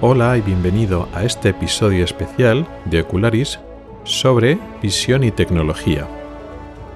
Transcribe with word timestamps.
Hola 0.00 0.38
y 0.38 0.42
bienvenido 0.42 1.08
a 1.12 1.24
este 1.24 1.48
episodio 1.48 2.04
especial 2.04 2.68
de 2.84 3.00
Ocularis 3.00 3.58
sobre 4.04 4.56
visión 4.80 5.24
y 5.24 5.32
tecnología. 5.32 6.06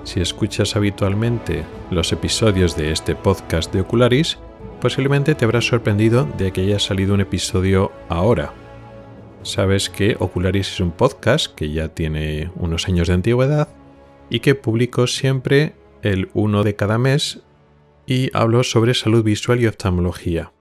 Si 0.05 0.21
escuchas 0.21 0.77
habitualmente 0.77 1.65
los 1.91 2.13
episodios 2.13 2.77
de 2.77 2.93
este 2.93 3.17
podcast 3.17 3.73
de 3.73 3.81
Ocularis, 3.81 4.39
posiblemente 4.81 5.35
te 5.35 5.45
habrás 5.45 5.67
sorprendido 5.67 6.29
de 6.39 6.53
que 6.53 6.61
haya 6.61 6.79
salido 6.79 7.13
un 7.15 7.21
episodio 7.21 7.91
ahora. 8.09 8.55
Sabes 9.43 9.91
que 9.91 10.15
Ocularis 10.21 10.69
es 10.69 10.79
un 10.79 10.93
podcast 10.93 11.53
que 11.57 11.73
ya 11.73 11.89
tiene 11.89 12.53
unos 12.55 12.87
años 12.87 13.09
de 13.09 13.15
antigüedad 13.15 13.69
y 14.31 14.39
que 14.39 14.55
publico 14.55 15.09
siempre 15.09 15.75
el 16.03 16.31
uno 16.35 16.63
de 16.63 16.77
cada 16.77 16.99
mes 16.99 17.43
y 18.07 18.31
hablo 18.33 18.63
sobre 18.63 18.95
salud 18.95 19.25
visual 19.25 19.61
y 19.61 19.67
oftalmología. 19.67 20.53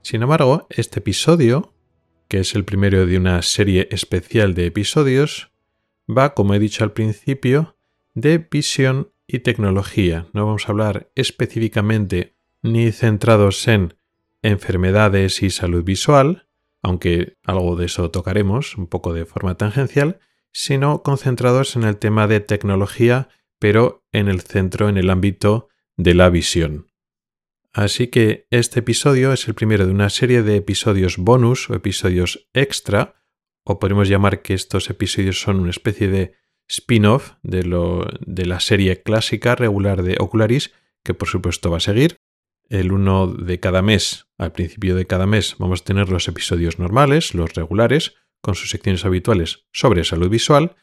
Sin 0.00 0.22
embargo, 0.22 0.66
este 0.70 1.00
episodio, 1.00 1.73
que 2.28 2.40
es 2.40 2.54
el 2.54 2.64
primero 2.64 3.06
de 3.06 3.16
una 3.16 3.40
serie 3.42 3.88
especial 3.90 4.54
de 4.54 4.66
episodios, 4.66 5.50
va, 6.08 6.34
como 6.34 6.54
he 6.54 6.58
dicho 6.58 6.84
al 6.84 6.92
principio, 6.92 7.76
de 8.14 8.38
visión 8.38 9.10
y 9.26 9.40
tecnología. 9.40 10.26
No 10.32 10.46
vamos 10.46 10.68
a 10.68 10.72
hablar 10.72 11.10
específicamente 11.14 12.34
ni 12.62 12.92
centrados 12.92 13.66
en 13.68 13.94
enfermedades 14.42 15.42
y 15.42 15.50
salud 15.50 15.84
visual, 15.84 16.46
aunque 16.82 17.36
algo 17.44 17.76
de 17.76 17.86
eso 17.86 18.10
tocaremos 18.10 18.76
un 18.76 18.86
poco 18.86 19.12
de 19.12 19.24
forma 19.24 19.56
tangencial, 19.56 20.18
sino 20.52 21.02
concentrados 21.02 21.76
en 21.76 21.84
el 21.84 21.96
tema 21.96 22.26
de 22.26 22.40
tecnología, 22.40 23.28
pero 23.58 24.04
en 24.12 24.28
el 24.28 24.42
centro, 24.42 24.88
en 24.88 24.98
el 24.98 25.10
ámbito 25.10 25.68
de 25.96 26.14
la 26.14 26.28
visión. 26.30 26.86
Así 27.74 28.06
que 28.06 28.46
este 28.50 28.78
episodio 28.78 29.32
es 29.32 29.48
el 29.48 29.54
primero 29.54 29.84
de 29.84 29.90
una 29.90 30.08
serie 30.08 30.44
de 30.44 30.54
episodios 30.54 31.16
bonus 31.18 31.68
o 31.68 31.74
episodios 31.74 32.48
extra, 32.54 33.16
o 33.64 33.80
podemos 33.80 34.08
llamar 34.08 34.42
que 34.42 34.54
estos 34.54 34.90
episodios 34.90 35.40
son 35.40 35.58
una 35.58 35.70
especie 35.70 36.06
de 36.06 36.34
spin-off 36.68 37.32
de, 37.42 37.62
de 38.20 38.46
la 38.46 38.60
serie 38.60 39.02
clásica 39.02 39.56
regular 39.56 40.04
de 40.04 40.16
Ocularis, 40.20 40.72
que 41.02 41.14
por 41.14 41.26
supuesto 41.26 41.68
va 41.68 41.78
a 41.78 41.80
seguir. 41.80 42.16
El 42.68 42.92
uno 42.92 43.26
de 43.26 43.58
cada 43.58 43.82
mes, 43.82 44.28
al 44.38 44.52
principio 44.52 44.94
de 44.94 45.06
cada 45.06 45.26
mes, 45.26 45.56
vamos 45.58 45.80
a 45.80 45.84
tener 45.84 46.10
los 46.10 46.28
episodios 46.28 46.78
normales, 46.78 47.34
los 47.34 47.54
regulares, 47.54 48.14
con 48.40 48.54
sus 48.54 48.70
secciones 48.70 49.04
habituales 49.04 49.66
sobre 49.72 50.04
salud 50.04 50.28
visual, 50.28 50.76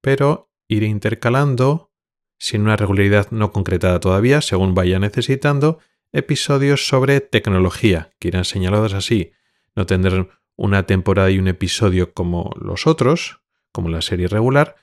pero 0.00 0.50
iré 0.66 0.86
intercalando, 0.86 1.92
sin 2.38 2.62
una 2.62 2.76
regularidad 2.76 3.30
no 3.32 3.52
concretada 3.52 4.00
todavía, 4.00 4.40
según 4.40 4.74
vaya 4.74 4.98
necesitando, 4.98 5.80
episodios 6.12 6.86
sobre 6.86 7.20
tecnología, 7.20 8.10
que 8.18 8.28
irán 8.28 8.44
señalados 8.44 8.94
así. 8.94 9.32
No 9.74 9.86
tendrán 9.86 10.30
una 10.56 10.84
temporada 10.84 11.30
y 11.30 11.38
un 11.38 11.48
episodio 11.48 12.12
como 12.12 12.52
los 12.60 12.86
otros, 12.86 13.40
como 13.72 13.88
la 13.88 14.02
serie 14.02 14.28
regular, 14.28 14.76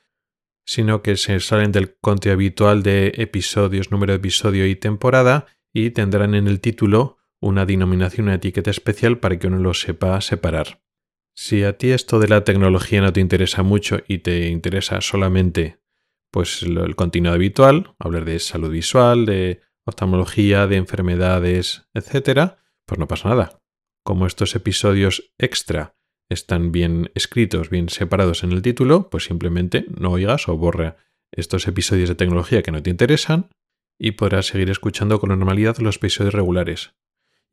sino 0.65 1.01
que 1.01 1.17
se 1.17 1.39
salen 1.39 1.71
del 1.71 1.95
conteo 1.97 2.33
habitual 2.33 2.81
de 2.81 3.13
episodios, 3.17 3.91
número 3.91 4.13
de 4.13 4.17
episodio 4.17 4.65
y 4.65 4.75
temporada, 4.75 5.45
y 5.73 5.91
tendrán 5.91 6.33
en 6.35 6.47
el 6.47 6.59
título 6.59 7.17
una 7.39 7.65
denominación, 7.65 8.27
una 8.27 8.35
etiqueta 8.35 8.71
especial 8.71 9.19
para 9.19 9.37
que 9.37 9.47
uno 9.47 9.59
lo 9.59 9.73
sepa 9.73 10.19
separar. 10.21 10.81
Si 11.35 11.63
a 11.63 11.77
ti 11.77 11.91
esto 11.91 12.19
de 12.19 12.29
la 12.29 12.45
tecnología 12.45 13.01
no 13.01 13.11
te 13.11 13.19
interesa 13.19 13.61
mucho 13.61 13.99
y 14.07 14.19
te 14.19 14.47
interesa 14.47 15.01
solamente 15.01 15.79
pues 16.31 16.63
el 16.63 16.95
contenido 16.95 17.33
habitual, 17.33 17.93
hablar 17.99 18.25
de 18.25 18.39
salud 18.39 18.69
visual, 18.69 19.25
de 19.25 19.61
oftalmología, 19.85 20.67
de 20.67 20.77
enfermedades, 20.77 21.87
etc., 21.93 22.55
pues 22.85 22.99
no 22.99 23.07
pasa 23.07 23.29
nada. 23.29 23.61
Como 24.03 24.27
estos 24.27 24.55
episodios 24.55 25.31
extra 25.37 25.95
están 26.29 26.71
bien 26.71 27.11
escritos, 27.15 27.69
bien 27.69 27.89
separados 27.89 28.43
en 28.43 28.51
el 28.51 28.61
título, 28.61 29.09
pues 29.09 29.25
simplemente 29.25 29.85
no 29.89 30.11
oigas 30.11 30.47
o 30.47 30.57
borra 30.57 30.97
estos 31.31 31.67
episodios 31.67 32.09
de 32.09 32.15
tecnología 32.15 32.63
que 32.63 32.71
no 32.71 32.81
te 32.81 32.89
interesan 32.89 33.49
y 33.97 34.11
podrás 34.11 34.47
seguir 34.47 34.69
escuchando 34.69 35.19
con 35.19 35.29
normalidad 35.29 35.77
los 35.77 35.97
episodios 35.97 36.33
regulares. 36.33 36.95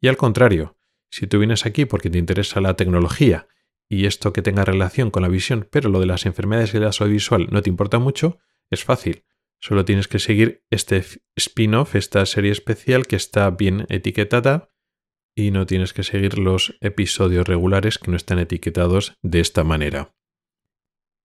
Y 0.01 0.09
al 0.09 0.17
contrario, 0.17 0.77
si 1.11 1.27
tú 1.27 1.39
vienes 1.39 1.67
aquí 1.67 1.85
porque 1.85 2.11
te 2.11 2.19
interesa 2.19 2.61
la 2.61 2.75
tecnología 2.75 3.47
y 3.89 4.07
esto 4.07 4.33
que 4.33 4.43
tenga 4.43 4.65
relación 4.65 5.11
con 5.11 5.23
la 5.23 5.29
visión, 5.29 5.69
pero 5.71 5.91
lo 5.91 6.01
de 6.01 6.07
las 6.07 6.27
enfermedades 6.27 6.75
y 6.75 6.79
la 6.79 6.93
salud 6.93 7.13
visual 7.13 7.49
no 7.51 7.63
te 7.63 7.71
importa 7.71 7.99
mucho, 7.99 8.39
es 8.71 8.85
fácil. 8.85 9.25
Solo 9.63 9.85
tienes 9.85 10.09
que 10.09 10.19
seguir 10.19 10.65
este 10.71 11.05
spin-off, 11.37 11.95
esta 11.95 12.27
serie 12.27 12.51
especial 12.51 13.07
que 13.07 13.15
está 13.15 13.49
bien 13.51 13.87
etiquetada 13.89 14.71
y 15.37 15.53
no 15.53 15.67
tienes 15.67 15.93
que 15.93 16.03
seguir 16.03 16.39
los 16.39 16.77
episodios 16.81 17.47
regulares 17.47 17.99
que 17.99 18.11
no 18.11 18.17
están 18.17 18.41
etiquetados 18.41 19.15
de 19.23 19.39
esta 19.39 19.63
manera. 19.63 20.15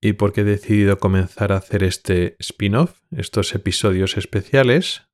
¿Y 0.01 0.13
por 0.13 0.33
qué 0.33 0.41
he 0.41 0.43
decidido 0.43 0.99
comenzar 0.99 1.51
a 1.51 1.57
hacer 1.57 1.83
este 1.83 2.35
spin-off, 2.37 3.01
estos 3.09 3.55
episodios 3.55 4.17
especiales? 4.17 5.09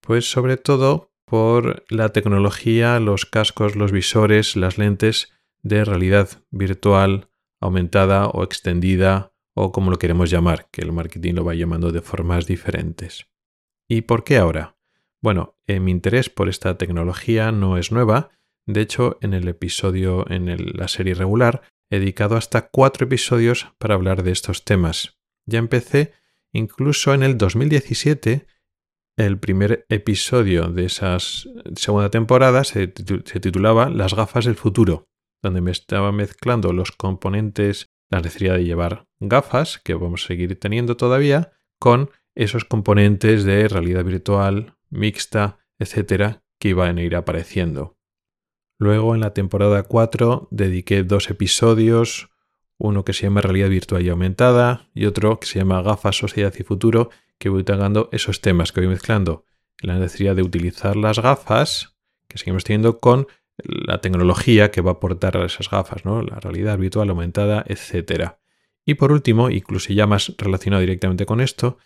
Pues 0.00 0.30
sobre 0.30 0.56
todo 0.56 1.12
por 1.26 1.84
la 1.88 2.10
tecnología, 2.10 3.00
los 3.00 3.26
cascos, 3.26 3.74
los 3.74 3.90
visores, 3.90 4.54
las 4.54 4.78
lentes 4.78 5.32
de 5.62 5.84
realidad 5.84 6.28
virtual 6.50 7.30
aumentada 7.60 8.26
o 8.28 8.44
extendida 8.44 9.33
o 9.54 9.72
como 9.72 9.90
lo 9.90 9.98
queremos 9.98 10.30
llamar, 10.30 10.68
que 10.70 10.82
el 10.82 10.92
marketing 10.92 11.34
lo 11.34 11.44
va 11.44 11.54
llamando 11.54 11.92
de 11.92 12.02
formas 12.02 12.46
diferentes. 12.46 13.26
¿Y 13.88 14.02
por 14.02 14.24
qué 14.24 14.38
ahora? 14.38 14.76
Bueno, 15.22 15.56
eh, 15.66 15.80
mi 15.80 15.90
interés 15.90 16.28
por 16.28 16.48
esta 16.48 16.76
tecnología 16.76 17.52
no 17.52 17.78
es 17.78 17.92
nueva. 17.92 18.30
De 18.66 18.80
hecho, 18.80 19.18
en 19.20 19.32
el 19.32 19.48
episodio, 19.48 20.28
en 20.30 20.76
la 20.76 20.88
serie 20.88 21.14
regular, 21.14 21.62
he 21.90 21.98
dedicado 21.98 22.36
hasta 22.36 22.68
cuatro 22.68 23.06
episodios 23.06 23.72
para 23.78 23.94
hablar 23.94 24.22
de 24.22 24.32
estos 24.32 24.64
temas. 24.64 25.18
Ya 25.46 25.58
empecé 25.58 26.12
incluso 26.52 27.14
en 27.14 27.22
el 27.22 27.38
2017. 27.38 28.46
El 29.16 29.38
primer 29.38 29.86
episodio 29.88 30.68
de 30.68 30.86
esa 30.86 31.18
segunda 31.20 32.10
temporada 32.10 32.64
se 32.64 32.88
titulaba 32.88 33.88
Las 33.88 34.14
gafas 34.14 34.44
del 34.44 34.56
futuro, 34.56 35.08
donde 35.42 35.60
me 35.60 35.70
estaba 35.70 36.10
mezclando 36.10 36.72
los 36.72 36.90
componentes 36.90 37.93
la 38.14 38.20
necesidad 38.20 38.54
de 38.54 38.64
llevar 38.64 39.06
gafas, 39.18 39.80
que 39.82 39.94
vamos 39.94 40.24
a 40.24 40.28
seguir 40.28 40.58
teniendo 40.58 40.96
todavía, 40.96 41.52
con 41.80 42.10
esos 42.36 42.64
componentes 42.64 43.42
de 43.42 43.66
realidad 43.66 44.04
virtual, 44.04 44.76
mixta, 44.88 45.58
etcétera, 45.80 46.44
que 46.60 46.68
iban 46.68 46.98
a 46.98 47.02
ir 47.02 47.16
apareciendo. 47.16 47.96
Luego, 48.78 49.16
en 49.16 49.20
la 49.20 49.34
temporada 49.34 49.82
4, 49.82 50.46
dediqué 50.52 51.02
dos 51.02 51.28
episodios, 51.28 52.30
uno 52.78 53.04
que 53.04 53.12
se 53.12 53.22
llama 53.22 53.40
Realidad 53.40 53.68
Virtual 53.68 54.02
y 54.02 54.08
Aumentada 54.08 54.88
y 54.94 55.06
otro 55.06 55.40
que 55.40 55.46
se 55.46 55.58
llama 55.58 55.82
Gafas, 55.82 56.16
Sociedad 56.16 56.54
y 56.56 56.62
Futuro, 56.62 57.10
que 57.38 57.48
voy 57.48 57.64
tocando 57.64 58.08
esos 58.12 58.40
temas 58.40 58.70
que 58.70 58.80
voy 58.80 58.88
mezclando. 58.88 59.44
La 59.80 59.98
necesidad 59.98 60.36
de 60.36 60.42
utilizar 60.42 60.94
las 60.94 61.18
gafas, 61.18 61.96
que 62.28 62.38
seguimos 62.38 62.62
teniendo, 62.62 63.00
con 63.00 63.26
la 63.62 64.00
tecnología 64.00 64.70
que 64.70 64.80
va 64.80 64.92
a 64.92 64.94
aportar 64.94 65.36
a 65.36 65.46
esas 65.46 65.70
gafas, 65.70 66.04
¿no? 66.04 66.22
la 66.22 66.40
realidad 66.40 66.78
virtual 66.78 67.10
aumentada, 67.10 67.64
etc. 67.68 68.32
Y 68.84 68.94
por 68.94 69.12
último, 69.12 69.50
incluso 69.50 69.92
ya 69.92 70.06
más 70.06 70.34
relacionado 70.38 70.80
directamente 70.80 71.26
con 71.26 71.40
esto, 71.40 71.78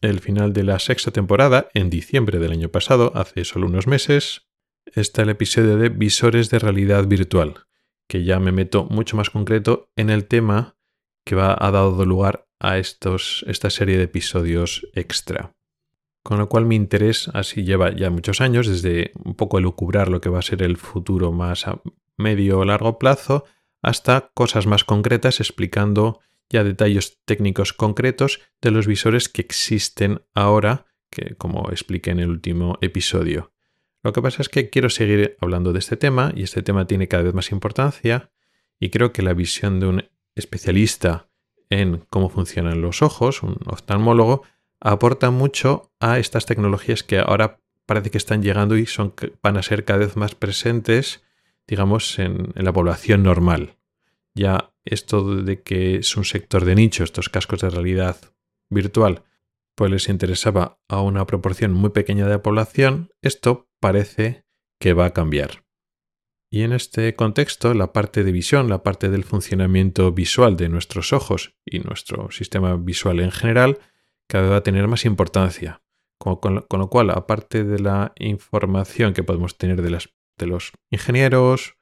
el 0.00 0.20
final 0.20 0.52
de 0.52 0.64
la 0.64 0.78
sexta 0.78 1.10
temporada, 1.10 1.68
en 1.74 1.90
diciembre 1.90 2.38
del 2.38 2.52
año 2.52 2.70
pasado, 2.70 3.12
hace 3.14 3.44
solo 3.44 3.66
unos 3.66 3.86
meses, 3.86 4.48
está 4.86 5.22
el 5.22 5.28
episodio 5.28 5.76
de 5.76 5.90
visores 5.90 6.50
de 6.50 6.58
realidad 6.58 7.06
virtual, 7.06 7.66
que 8.08 8.24
ya 8.24 8.40
me 8.40 8.52
meto 8.52 8.86
mucho 8.86 9.16
más 9.16 9.30
concreto 9.30 9.92
en 9.96 10.10
el 10.10 10.26
tema 10.26 10.76
que 11.24 11.34
va 11.34 11.56
a 11.58 11.70
dado 11.70 12.04
lugar 12.06 12.48
a 12.58 12.78
estos, 12.78 13.44
esta 13.46 13.70
serie 13.70 13.98
de 13.98 14.04
episodios 14.04 14.86
extra. 14.94 15.54
Con 16.22 16.38
lo 16.38 16.48
cual 16.48 16.66
mi 16.66 16.76
interés 16.76 17.30
así 17.32 17.64
lleva 17.64 17.94
ya 17.94 18.10
muchos 18.10 18.40
años, 18.40 18.66
desde 18.66 19.12
un 19.24 19.34
poco 19.34 19.58
elucubrar 19.58 20.08
lo 20.08 20.20
que 20.20 20.28
va 20.28 20.38
a 20.40 20.42
ser 20.42 20.62
el 20.62 20.76
futuro 20.76 21.32
más 21.32 21.66
a 21.66 21.80
medio 22.16 22.58
o 22.58 22.64
largo 22.64 22.98
plazo, 22.98 23.44
hasta 23.82 24.30
cosas 24.34 24.66
más 24.66 24.84
concretas 24.84 25.40
explicando 25.40 26.20
ya 26.50 26.64
detalles 26.64 27.20
técnicos 27.24 27.72
concretos 27.72 28.40
de 28.60 28.70
los 28.72 28.86
visores 28.86 29.28
que 29.28 29.40
existen 29.40 30.22
ahora, 30.34 30.86
que 31.10 31.36
como 31.36 31.70
expliqué 31.70 32.10
en 32.10 32.20
el 32.20 32.28
último 32.28 32.76
episodio. 32.80 33.52
Lo 34.02 34.12
que 34.12 34.22
pasa 34.22 34.42
es 34.42 34.48
que 34.48 34.70
quiero 34.70 34.90
seguir 34.90 35.36
hablando 35.40 35.72
de 35.72 35.78
este 35.78 35.96
tema 35.96 36.32
y 36.34 36.42
este 36.42 36.62
tema 36.62 36.86
tiene 36.86 37.08
cada 37.08 37.22
vez 37.22 37.34
más 37.34 37.52
importancia 37.52 38.30
y 38.78 38.90
creo 38.90 39.12
que 39.12 39.22
la 39.22 39.34
visión 39.34 39.78
de 39.78 39.86
un 39.86 40.04
especialista 40.34 41.28
en 41.68 42.04
cómo 42.10 42.28
funcionan 42.28 42.80
los 42.80 43.02
ojos, 43.02 43.42
un 43.42 43.58
oftalmólogo, 43.66 44.42
aporta 44.80 45.30
mucho 45.30 45.92
a 46.00 46.18
estas 46.18 46.46
tecnologías 46.46 47.02
que 47.02 47.18
ahora 47.18 47.60
parece 47.86 48.10
que 48.10 48.18
están 48.18 48.42
llegando 48.42 48.76
y 48.76 48.86
son, 48.86 49.14
van 49.42 49.56
a 49.56 49.62
ser 49.62 49.84
cada 49.84 50.00
vez 50.00 50.16
más 50.16 50.34
presentes, 50.34 51.22
digamos, 51.66 52.18
en, 52.18 52.52
en 52.54 52.64
la 52.64 52.72
población 52.72 53.22
normal. 53.22 53.76
Ya 54.34 54.72
esto 54.84 55.36
de 55.36 55.62
que 55.62 55.96
es 55.96 56.16
un 56.16 56.24
sector 56.24 56.64
de 56.64 56.74
nicho, 56.74 57.04
estos 57.04 57.28
cascos 57.28 57.60
de 57.60 57.70
realidad 57.70 58.16
virtual, 58.70 59.24
pues 59.74 59.90
les 59.90 60.08
interesaba 60.08 60.78
a 60.88 61.00
una 61.00 61.26
proporción 61.26 61.72
muy 61.72 61.90
pequeña 61.90 62.26
de 62.26 62.32
la 62.32 62.42
población, 62.42 63.10
esto 63.22 63.68
parece 63.80 64.44
que 64.78 64.92
va 64.92 65.06
a 65.06 65.12
cambiar. 65.12 65.64
Y 66.52 66.62
en 66.62 66.72
este 66.72 67.14
contexto, 67.14 67.74
la 67.74 67.92
parte 67.92 68.24
de 68.24 68.32
visión, 68.32 68.68
la 68.68 68.82
parte 68.82 69.08
del 69.08 69.22
funcionamiento 69.24 70.10
visual 70.12 70.56
de 70.56 70.68
nuestros 70.68 71.12
ojos 71.12 71.54
y 71.64 71.78
nuestro 71.78 72.30
sistema 72.32 72.76
visual 72.76 73.20
en 73.20 73.30
general, 73.30 73.78
cada 74.30 74.44
vez 74.44 74.52
va 74.52 74.56
a 74.56 74.62
tener 74.62 74.86
más 74.86 75.04
importancia. 75.04 75.82
Con, 76.18 76.66
lo 76.70 76.90
cual, 76.90 77.10
aparte 77.10 77.64
de 77.64 77.78
la 77.80 78.12
información 78.16 79.12
que 79.12 79.24
podemos 79.24 79.58
tener 79.58 79.82
de, 79.82 79.90
los 80.46 80.72
ingenieros, 80.90 81.76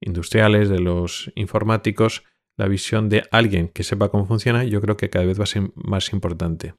industriales, 0.00 0.68
de 0.68 0.78
los 0.78 1.30
informáticos, 1.34 2.24
la 2.56 2.68
visión 2.68 3.08
de 3.08 3.24
alguien 3.32 3.68
que 3.68 3.82
sepa 3.82 4.08
cómo 4.08 4.26
funciona, 4.26 4.64
yo 4.64 4.80
creo 4.80 4.96
que 4.96 5.10
cada 5.10 5.26
vez 5.26 5.38
va 5.38 5.44
a 5.44 5.46
ser 5.46 5.72
más 5.74 6.12
importante. 6.12 6.74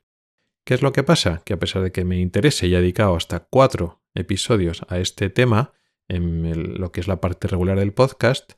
¿Qué 0.65 0.73
es 0.73 0.81
lo 0.81 0.94
que 0.94 1.03
pasa? 1.03 1.41
Que 1.45 1.53
a 1.53 1.59
pesar 1.59 1.83
de 1.83 1.91
que 1.91 2.06
me 2.06 2.17
interese 2.17 2.67
y 2.67 2.74
he 2.74 2.79
dedicado 2.79 3.15
hasta 3.15 3.41
cuatro 3.41 4.01
episodios 4.15 4.83
a 4.88 4.97
este 4.97 5.29
tema, 5.29 5.74
en 6.07 6.79
lo 6.79 6.91
que 6.91 7.01
es 7.01 7.07
la 7.07 7.21
parte 7.21 7.47
regular 7.47 7.77
del 7.77 7.94
podcast, 7.94 8.53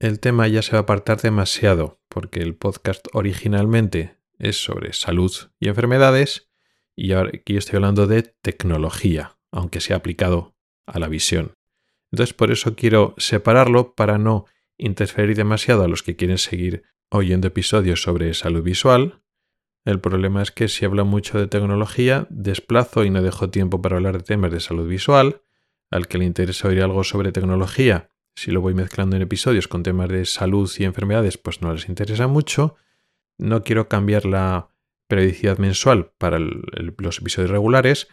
el 0.00 0.20
tema 0.20 0.48
ya 0.48 0.62
se 0.62 0.72
va 0.72 0.78
a 0.78 0.82
apartar 0.82 1.20
demasiado, 1.20 2.00
porque 2.08 2.40
el 2.40 2.56
podcast 2.56 3.06
originalmente 3.12 4.16
es 4.44 4.62
sobre 4.62 4.92
salud 4.92 5.32
y 5.58 5.68
enfermedades, 5.68 6.50
y 6.96 7.12
aquí 7.12 7.56
estoy 7.56 7.76
hablando 7.76 8.06
de 8.06 8.22
tecnología, 8.22 9.36
aunque 9.50 9.80
sea 9.80 9.96
aplicado 9.96 10.54
a 10.86 10.98
la 10.98 11.08
visión. 11.08 11.54
Entonces 12.12 12.34
por 12.34 12.50
eso 12.50 12.76
quiero 12.76 13.14
separarlo 13.18 13.94
para 13.94 14.18
no 14.18 14.46
interferir 14.78 15.36
demasiado 15.36 15.82
a 15.82 15.88
los 15.88 16.02
que 16.02 16.16
quieren 16.16 16.38
seguir 16.38 16.84
oyendo 17.10 17.48
episodios 17.48 18.02
sobre 18.02 18.34
salud 18.34 18.62
visual. 18.62 19.20
El 19.84 20.00
problema 20.00 20.42
es 20.42 20.50
que 20.50 20.68
si 20.68 20.84
hablo 20.84 21.04
mucho 21.04 21.38
de 21.38 21.46
tecnología, 21.46 22.26
desplazo 22.30 23.04
y 23.04 23.10
no 23.10 23.22
dejo 23.22 23.50
tiempo 23.50 23.82
para 23.82 23.96
hablar 23.96 24.18
de 24.18 24.24
temas 24.24 24.52
de 24.52 24.60
salud 24.60 24.88
visual, 24.88 25.42
al 25.90 26.08
que 26.08 26.18
le 26.18 26.24
interesa 26.24 26.68
oír 26.68 26.82
algo 26.82 27.04
sobre 27.04 27.32
tecnología, 27.32 28.10
si 28.36 28.50
lo 28.50 28.60
voy 28.60 28.74
mezclando 28.74 29.16
en 29.16 29.22
episodios 29.22 29.68
con 29.68 29.82
temas 29.82 30.08
de 30.08 30.24
salud 30.24 30.70
y 30.78 30.84
enfermedades, 30.84 31.38
pues 31.38 31.62
no 31.62 31.72
les 31.72 31.88
interesa 31.88 32.26
mucho. 32.26 32.76
No 33.38 33.62
quiero 33.62 33.88
cambiar 33.88 34.24
la 34.26 34.68
periodicidad 35.08 35.58
mensual 35.58 36.12
para 36.18 36.38
los 36.38 37.18
episodios 37.18 37.50
regulares, 37.50 38.08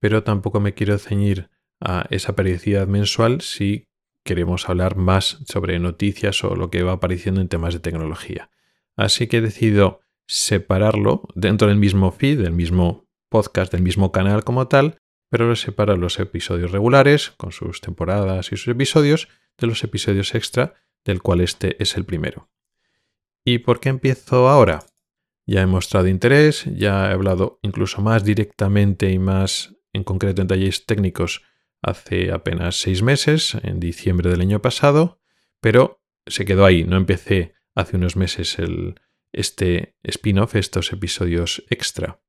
pero 0.00 0.22
tampoco 0.22 0.60
me 0.60 0.74
quiero 0.74 0.98
ceñir 0.98 1.50
a 1.80 2.06
esa 2.10 2.34
periodicidad 2.34 2.86
mensual 2.86 3.40
si 3.40 3.86
queremos 4.24 4.68
hablar 4.68 4.96
más 4.96 5.42
sobre 5.46 5.78
noticias 5.78 6.42
o 6.44 6.54
lo 6.54 6.70
que 6.70 6.82
va 6.82 6.92
apareciendo 6.92 7.40
en 7.40 7.48
temas 7.48 7.74
de 7.74 7.80
tecnología. 7.80 8.50
Así 8.96 9.26
que 9.26 9.38
he 9.38 9.40
decidido 9.40 10.00
separarlo 10.26 11.22
dentro 11.34 11.68
del 11.68 11.78
mismo 11.78 12.12
feed, 12.12 12.42
del 12.42 12.52
mismo 12.52 13.06
podcast, 13.30 13.72
del 13.72 13.82
mismo 13.82 14.12
canal 14.12 14.44
como 14.44 14.68
tal, 14.68 14.98
pero 15.30 15.54
separa 15.56 15.96
los 15.96 16.18
episodios 16.18 16.72
regulares, 16.72 17.30
con 17.36 17.52
sus 17.52 17.80
temporadas 17.80 18.52
y 18.52 18.56
sus 18.56 18.68
episodios, 18.68 19.28
de 19.56 19.66
los 19.66 19.82
episodios 19.84 20.34
extra, 20.34 20.74
del 21.04 21.22
cual 21.22 21.40
este 21.40 21.82
es 21.82 21.96
el 21.96 22.04
primero. 22.04 22.48
¿Y 23.50 23.60
por 23.60 23.80
qué 23.80 23.88
empiezo 23.88 24.46
ahora? 24.50 24.84
Ya 25.46 25.62
he 25.62 25.66
mostrado 25.66 26.06
interés, 26.06 26.66
ya 26.66 27.08
he 27.08 27.14
hablado 27.14 27.58
incluso 27.62 28.02
más 28.02 28.22
directamente 28.22 29.10
y 29.10 29.18
más 29.18 29.74
en 29.94 30.04
concreto 30.04 30.42
en 30.42 30.48
talleres 30.48 30.84
técnicos 30.84 31.40
hace 31.80 32.30
apenas 32.30 32.78
seis 32.78 33.02
meses, 33.02 33.56
en 33.62 33.80
diciembre 33.80 34.28
del 34.28 34.42
año 34.42 34.60
pasado, 34.60 35.22
pero 35.62 36.02
se 36.26 36.44
quedó 36.44 36.66
ahí, 36.66 36.84
no 36.84 36.98
empecé 36.98 37.54
hace 37.74 37.96
unos 37.96 38.16
meses 38.16 38.58
el, 38.58 39.00
este 39.32 39.96
spin-off, 40.02 40.54
estos 40.54 40.92
episodios 40.92 41.64
extra 41.70 42.20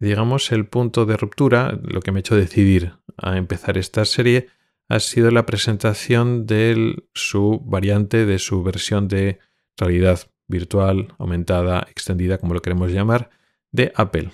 digamos, 0.00 0.50
el 0.50 0.66
punto 0.66 1.04
de 1.04 1.18
ruptura, 1.18 1.78
lo 1.82 2.00
que 2.00 2.10
me 2.10 2.20
ha 2.20 2.20
hecho 2.20 2.36
decidir 2.36 2.94
a 3.18 3.36
empezar 3.36 3.76
esta 3.76 4.06
serie, 4.06 4.46
ha 4.88 5.00
sido 5.00 5.30
la 5.30 5.44
presentación 5.44 6.46
de 6.46 7.04
su 7.12 7.60
variante, 7.66 8.24
de 8.24 8.38
su 8.38 8.62
versión 8.62 9.08
de 9.08 9.40
realidad 9.76 10.30
virtual, 10.48 11.14
aumentada, 11.18 11.86
extendida, 11.90 12.38
como 12.38 12.54
lo 12.54 12.62
queremos 12.62 12.90
llamar, 12.90 13.30
de 13.70 13.92
Apple. 13.94 14.32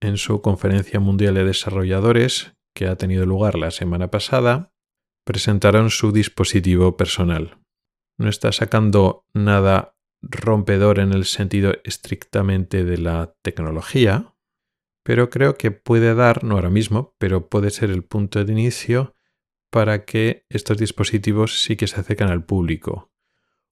En 0.00 0.18
su 0.18 0.42
conferencia 0.42 1.00
mundial 1.00 1.34
de 1.34 1.44
desarrolladores, 1.44 2.54
que 2.74 2.86
ha 2.86 2.96
tenido 2.96 3.24
lugar 3.24 3.56
la 3.56 3.70
semana 3.70 4.10
pasada, 4.10 4.72
presentaron 5.24 5.90
su 5.90 6.12
dispositivo 6.12 6.96
personal. 6.96 7.58
No 8.18 8.28
está 8.28 8.52
sacando 8.52 9.24
nada 9.32 9.96
rompedor 10.20 10.98
en 10.98 11.12
el 11.12 11.24
sentido 11.24 11.74
estrictamente 11.84 12.84
de 12.84 12.98
la 12.98 13.34
tecnología, 13.42 14.34
pero 15.04 15.30
creo 15.30 15.56
que 15.56 15.70
puede 15.70 16.14
dar, 16.14 16.44
no 16.44 16.54
ahora 16.54 16.70
mismo, 16.70 17.14
pero 17.18 17.48
puede 17.48 17.70
ser 17.70 17.90
el 17.90 18.04
punto 18.04 18.44
de 18.44 18.52
inicio 18.52 19.16
para 19.70 20.04
que 20.04 20.44
estos 20.48 20.78
dispositivos 20.78 21.62
sí 21.62 21.76
que 21.76 21.86
se 21.86 22.00
acerquen 22.00 22.28
al 22.28 22.44
público. 22.44 23.11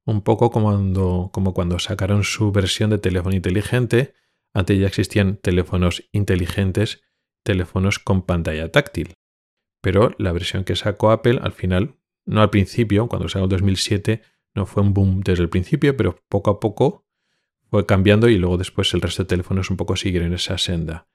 Un 0.06 0.22
poco 0.22 0.50
como 0.50 0.70
cuando, 0.70 1.30
como 1.32 1.54
cuando 1.54 1.78
sacaron 1.78 2.24
su 2.24 2.52
versión 2.52 2.90
de 2.90 2.98
teléfono 2.98 3.34
inteligente, 3.34 4.14
antes 4.52 4.78
ya 4.78 4.86
existían 4.86 5.36
teléfonos 5.36 6.08
inteligentes, 6.12 7.02
teléfonos 7.44 7.98
con 7.98 8.22
pantalla 8.22 8.70
táctil. 8.70 9.14
Pero 9.82 10.14
la 10.18 10.32
versión 10.32 10.64
que 10.64 10.76
sacó 10.76 11.10
Apple 11.10 11.38
al 11.42 11.52
final, 11.52 11.96
no 12.26 12.42
al 12.42 12.50
principio, 12.50 13.08
cuando 13.08 13.28
salió 13.28 13.44
en 13.44 13.50
2007, 13.50 14.22
no 14.54 14.66
fue 14.66 14.82
un 14.82 14.94
boom 14.94 15.20
desde 15.20 15.42
el 15.42 15.48
principio, 15.48 15.96
pero 15.96 16.22
poco 16.28 16.50
a 16.50 16.60
poco 16.60 17.06
fue 17.70 17.86
cambiando 17.86 18.28
y 18.28 18.36
luego 18.36 18.56
después 18.56 18.92
el 18.94 19.00
resto 19.00 19.22
de 19.22 19.28
teléfonos 19.28 19.70
un 19.70 19.76
poco 19.76 19.96
siguen 19.96 20.32
esa 20.32 20.58
senda 20.58 21.10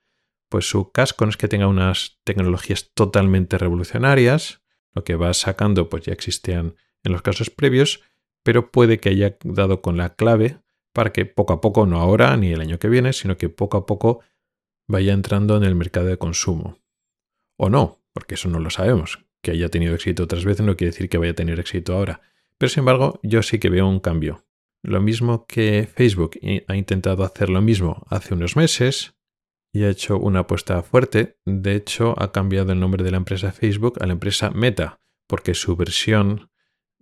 pues 0.50 0.70
su 0.70 0.92
casco 0.92 1.26
no 1.26 1.30
es 1.30 1.38
que 1.38 1.48
tenga 1.48 1.68
unas 1.68 2.20
tecnologías 2.24 2.92
totalmente 2.94 3.58
revolucionarias, 3.58 4.62
lo 4.94 5.04
que 5.04 5.16
va 5.16 5.34
sacando 5.34 5.90
pues 5.90 6.06
ya 6.06 6.14
existían 6.14 6.76
en 7.04 7.12
los 7.12 7.22
casos 7.22 7.50
previos, 7.50 8.02
pero 8.46 8.70
puede 8.70 9.00
que 9.00 9.10
haya 9.10 9.38
dado 9.44 9.82
con 9.82 9.98
la 9.98 10.16
clave 10.16 10.60
para 10.94 11.12
que 11.12 11.26
poco 11.26 11.54
a 11.54 11.62
poco, 11.62 11.88
no 11.88 12.00
ahora 12.00 12.38
ni 12.38 12.52
el 12.52 12.62
año 12.62 12.78
que 12.78 12.88
viene, 12.88 13.12
sino 13.12 13.38
que 13.38 13.50
poco 13.50 13.76
a 13.76 13.88
poco 13.88 14.22
vaya 14.88 15.14
entrando 15.14 15.58
en 15.58 15.64
el 15.64 15.74
mercado 15.74 16.06
de 16.06 16.20
consumo. 16.20 16.78
O 17.58 17.72
no, 17.72 18.04
porque 18.14 18.36
eso 18.36 18.48
no 18.48 18.60
lo 18.60 18.70
sabemos. 18.70 19.26
Que 19.42 19.50
haya 19.50 19.70
tenido 19.70 19.96
éxito 19.96 20.24
otras 20.24 20.46
veces 20.46 20.64
no 20.64 20.78
quiere 20.78 20.92
decir 20.92 21.10
que 21.10 21.18
vaya 21.18 21.32
a 21.32 21.36
tener 21.36 21.60
éxito 21.60 21.96
ahora. 21.96 22.22
Pero 22.60 22.70
sin 22.70 22.82
embargo, 22.82 23.20
yo 23.24 23.42
sí 23.42 23.58
que 23.58 23.70
veo 23.70 23.90
un 23.90 24.00
cambio. 24.00 24.46
Lo 24.84 25.02
mismo 25.02 25.48
que 25.48 25.90
Facebook 25.92 26.40
ha 26.68 26.76
intentado 26.76 27.24
hacer 27.24 27.50
lo 27.50 27.64
mismo 27.64 28.06
hace 28.12 28.36
unos 28.36 28.56
meses, 28.56 29.16
y 29.74 29.86
ha 29.86 29.90
hecho 29.90 30.20
una 30.20 30.42
apuesta 30.42 30.84
fuerte. 30.84 31.40
De 31.46 31.76
hecho, 31.76 32.14
ha 32.22 32.32
cambiado 32.32 32.72
el 32.72 32.80
nombre 32.80 33.04
de 33.04 33.10
la 33.10 33.18
empresa 33.18 33.52
Facebook 33.52 33.98
a 34.02 34.06
la 34.06 34.14
empresa 34.14 34.52
Meta, 34.52 35.02
porque 35.28 35.56
su 35.56 35.76
versión 35.76 36.52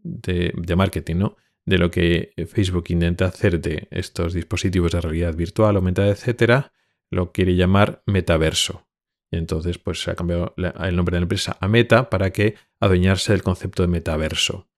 de, 0.04 0.76
marketing, 0.76 1.16
¿no? 1.16 1.38
De 1.66 1.78
lo 1.78 1.90
que 1.90 2.34
Facebook 2.48 2.86
intenta 2.90 3.26
hacer 3.26 3.60
de 3.62 3.88
estos 3.92 4.34
dispositivos 4.34 4.92
de 4.92 5.02
realidad 5.02 5.36
virtual, 5.36 5.76
aumentada, 5.76 6.10
etcétera, 6.10 6.74
lo 7.10 7.32
quiere 7.32 7.56
llamar 7.56 8.04
metaverso. 8.06 8.88
Y 9.32 9.38
entonces, 9.38 9.78
pues 9.78 10.02
se 10.02 10.12
ha 10.12 10.16
cambiado 10.16 10.54
el 10.58 10.96
nombre 10.96 11.16
de 11.16 11.22
la 11.22 11.26
empresa 11.26 11.58
a 11.60 11.68
Meta 11.68 12.10
para 12.10 12.32
que 12.32 12.56
adueñarse 12.80 13.32
del 13.32 13.44
concepto 13.44 13.82
de 13.82 13.88
metaverso. 13.88 14.70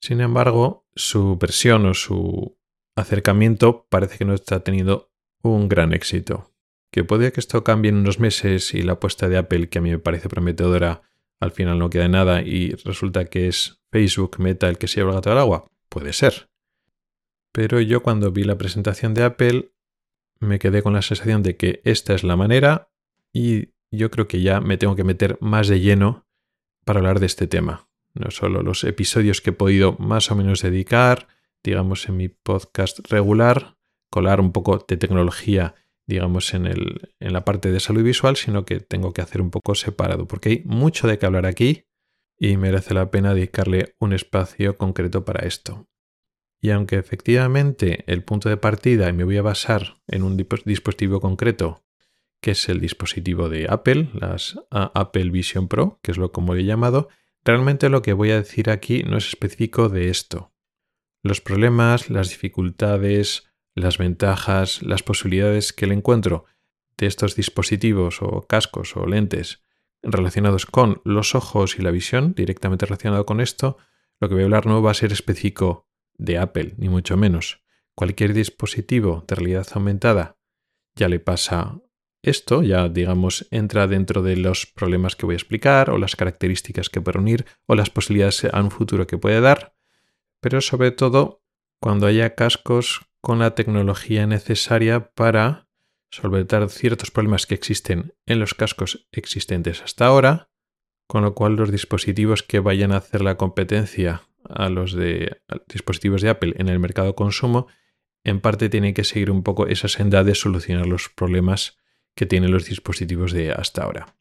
Sin 0.00 0.20
embargo, 0.20 0.86
su 0.94 1.38
versión 1.38 1.86
o 1.86 1.94
su 1.94 2.56
acercamiento 2.94 3.86
parece 3.88 4.18
que 4.18 4.24
no 4.24 4.34
está 4.34 4.60
teniendo 4.60 5.10
un 5.42 5.68
gran 5.68 5.92
éxito 5.92 6.52
que 6.90 7.04
puede 7.04 7.32
que 7.32 7.40
esto 7.40 7.64
cambie 7.64 7.90
en 7.90 7.96
unos 7.96 8.18
meses 8.18 8.74
y 8.74 8.82
la 8.82 8.92
apuesta 8.94 9.28
de 9.28 9.36
Apple, 9.36 9.68
que 9.68 9.78
a 9.78 9.82
mí 9.82 9.90
me 9.90 9.98
parece 9.98 10.28
prometedora, 10.28 11.02
al 11.40 11.52
final 11.52 11.78
no 11.78 11.90
queda 11.90 12.08
nada 12.08 12.42
y 12.42 12.72
resulta 12.84 13.26
que 13.26 13.48
es 13.48 13.80
Facebook 13.90 14.38
Meta 14.38 14.68
el 14.68 14.78
que 14.78 14.88
se 14.88 15.00
lleva 15.00 15.10
el 15.10 15.16
gato 15.16 15.32
al 15.32 15.38
agua. 15.38 15.66
Puede 15.88 16.12
ser. 16.12 16.48
Pero 17.52 17.80
yo 17.80 18.02
cuando 18.02 18.32
vi 18.32 18.44
la 18.44 18.58
presentación 18.58 19.14
de 19.14 19.24
Apple 19.24 19.72
me 20.40 20.58
quedé 20.58 20.82
con 20.82 20.92
la 20.92 21.02
sensación 21.02 21.42
de 21.42 21.56
que 21.56 21.80
esta 21.84 22.14
es 22.14 22.24
la 22.24 22.36
manera 22.36 22.90
y 23.32 23.70
yo 23.90 24.10
creo 24.10 24.28
que 24.28 24.42
ya 24.42 24.60
me 24.60 24.76
tengo 24.76 24.96
que 24.96 25.04
meter 25.04 25.38
más 25.40 25.68
de 25.68 25.80
lleno 25.80 26.26
para 26.84 27.00
hablar 27.00 27.20
de 27.20 27.26
este 27.26 27.46
tema. 27.46 27.88
No 28.14 28.30
solo 28.30 28.62
los 28.62 28.84
episodios 28.84 29.40
que 29.40 29.50
he 29.50 29.52
podido 29.52 29.96
más 29.98 30.30
o 30.30 30.36
menos 30.36 30.62
dedicar, 30.62 31.28
digamos 31.62 32.08
en 32.08 32.16
mi 32.16 32.28
podcast 32.28 33.00
regular, 33.10 33.76
colar 34.10 34.40
un 34.40 34.52
poco 34.52 34.84
de 34.86 34.96
tecnología 34.96 35.74
digamos, 36.08 36.54
en, 36.54 36.66
el, 36.66 37.12
en 37.20 37.32
la 37.34 37.44
parte 37.44 37.70
de 37.70 37.80
salud 37.80 38.02
visual, 38.02 38.36
sino 38.36 38.64
que 38.64 38.80
tengo 38.80 39.12
que 39.12 39.20
hacer 39.20 39.42
un 39.42 39.50
poco 39.50 39.74
separado, 39.74 40.26
porque 40.26 40.48
hay 40.48 40.62
mucho 40.64 41.06
de 41.06 41.18
qué 41.18 41.26
hablar 41.26 41.46
aquí 41.46 41.84
y 42.38 42.56
merece 42.56 42.94
la 42.94 43.10
pena 43.10 43.34
dedicarle 43.34 43.94
un 44.00 44.14
espacio 44.14 44.78
concreto 44.78 45.24
para 45.24 45.46
esto. 45.46 45.86
Y 46.60 46.70
aunque 46.70 46.96
efectivamente 46.96 48.04
el 48.06 48.24
punto 48.24 48.48
de 48.48 48.56
partida, 48.56 49.08
y 49.08 49.12
me 49.12 49.24
voy 49.24 49.36
a 49.36 49.42
basar 49.42 50.00
en 50.06 50.22
un 50.22 50.36
dispositivo 50.36 51.20
concreto, 51.20 51.84
que 52.40 52.52
es 52.52 52.68
el 52.68 52.80
dispositivo 52.80 53.48
de 53.48 53.66
Apple, 53.68 54.08
las 54.14 54.58
Apple 54.70 55.30
Vision 55.30 55.68
Pro, 55.68 56.00
que 56.02 56.12
es 56.12 56.18
lo 56.18 56.32
como 56.32 56.54
he 56.54 56.64
llamado, 56.64 57.08
realmente 57.44 57.90
lo 57.90 58.00
que 58.00 58.14
voy 58.14 58.30
a 58.30 58.36
decir 58.36 58.70
aquí 58.70 59.02
no 59.02 59.18
es 59.18 59.28
específico 59.28 59.88
de 59.88 60.08
esto. 60.08 60.54
Los 61.22 61.40
problemas, 61.40 62.08
las 62.08 62.30
dificultades, 62.30 63.47
las 63.78 63.98
ventajas, 63.98 64.82
las 64.82 65.02
posibilidades 65.02 65.72
que 65.72 65.86
le 65.86 65.94
encuentro 65.94 66.44
de 66.96 67.06
estos 67.06 67.36
dispositivos 67.36 68.22
o 68.22 68.46
cascos 68.46 68.96
o 68.96 69.06
lentes 69.06 69.62
relacionados 70.02 70.66
con 70.66 71.00
los 71.04 71.34
ojos 71.34 71.78
y 71.78 71.82
la 71.82 71.90
visión, 71.90 72.34
directamente 72.34 72.86
relacionado 72.86 73.26
con 73.26 73.40
esto, 73.40 73.78
lo 74.20 74.28
que 74.28 74.34
voy 74.34 74.42
a 74.42 74.46
hablar 74.46 74.66
no 74.66 74.82
va 74.82 74.90
a 74.90 74.94
ser 74.94 75.12
específico 75.12 75.88
de 76.14 76.38
Apple, 76.38 76.74
ni 76.76 76.88
mucho 76.88 77.16
menos. 77.16 77.62
Cualquier 77.94 78.32
dispositivo 78.32 79.24
de 79.26 79.34
realidad 79.36 79.66
aumentada 79.72 80.38
ya 80.94 81.08
le 81.08 81.20
pasa 81.20 81.80
esto, 82.22 82.62
ya 82.62 82.88
digamos, 82.88 83.46
entra 83.50 83.86
dentro 83.86 84.22
de 84.22 84.36
los 84.36 84.66
problemas 84.66 85.14
que 85.14 85.26
voy 85.26 85.34
a 85.34 85.36
explicar 85.36 85.90
o 85.90 85.98
las 85.98 86.16
características 86.16 86.90
que 86.90 87.00
puede 87.00 87.18
unir 87.18 87.46
o 87.66 87.74
las 87.74 87.90
posibilidades 87.90 88.44
a 88.44 88.60
un 88.60 88.70
futuro 88.70 89.06
que 89.06 89.18
puede 89.18 89.40
dar, 89.40 89.74
pero 90.40 90.60
sobre 90.60 90.90
todo 90.90 91.42
cuando 91.80 92.06
haya 92.06 92.34
cascos 92.34 93.07
con 93.28 93.40
la 93.40 93.54
tecnología 93.54 94.26
necesaria 94.26 95.10
para 95.10 95.68
solventar 96.10 96.66
ciertos 96.70 97.10
problemas 97.10 97.44
que 97.44 97.54
existen 97.54 98.14
en 98.24 98.40
los 98.40 98.54
cascos 98.54 99.06
existentes 99.12 99.82
hasta 99.82 100.06
ahora, 100.06 100.48
con 101.06 101.24
lo 101.24 101.34
cual 101.34 101.54
los 101.54 101.70
dispositivos 101.70 102.42
que 102.42 102.58
vayan 102.58 102.90
a 102.90 102.96
hacer 102.96 103.20
la 103.20 103.36
competencia 103.36 104.22
a 104.48 104.70
los 104.70 104.94
de 104.94 105.42
dispositivos 105.66 106.22
de 106.22 106.30
Apple 106.30 106.54
en 106.56 106.70
el 106.70 106.78
mercado 106.78 107.14
consumo, 107.14 107.66
en 108.24 108.40
parte 108.40 108.70
tienen 108.70 108.94
que 108.94 109.04
seguir 109.04 109.30
un 109.30 109.42
poco 109.42 109.66
esa 109.66 109.88
senda 109.88 110.24
de 110.24 110.34
solucionar 110.34 110.86
los 110.86 111.10
problemas 111.10 111.76
que 112.14 112.24
tienen 112.24 112.50
los 112.50 112.64
dispositivos 112.64 113.32
de 113.32 113.52
hasta 113.52 113.82
ahora. 113.82 114.16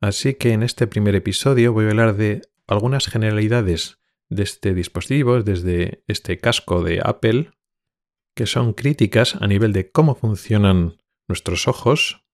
Así 0.00 0.34
que 0.34 0.52
en 0.52 0.62
este 0.62 0.86
primer 0.86 1.16
episodio 1.16 1.72
voy 1.72 1.86
a 1.86 1.88
hablar 1.88 2.14
de 2.14 2.42
algunas 2.68 3.08
generalidades 3.08 3.98
de 4.28 4.44
este 4.44 4.72
dispositivo, 4.72 5.42
desde 5.42 6.04
este 6.06 6.38
casco 6.38 6.84
de 6.84 7.00
Apple, 7.02 7.50
que 8.34 8.46
son 8.46 8.72
críticas 8.72 9.36
a 9.36 9.46
nivel 9.46 9.72
de 9.72 9.90
cómo 9.90 10.14
funcionan 10.14 10.98
nuestros 11.28 11.68
ojos, 11.68 12.24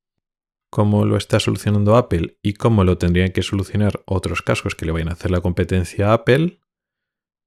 cómo 0.71 1.05
lo 1.05 1.17
está 1.17 1.41
solucionando 1.41 1.97
Apple 1.97 2.39
y 2.43 2.55
cómo 2.55 2.85
lo 2.85 2.99
tendrían 2.99 3.33
que 3.33 3.43
solucionar 3.43 4.03
otros 4.07 4.43
cascos 4.43 4.75
que 4.75 4.87
le 4.87 4.93
vayan 4.93 5.09
a 5.09 5.13
hacer 5.13 5.31
la 5.31 5.41
competencia 5.41 6.11
a 6.11 6.15
Apple, 6.15 6.59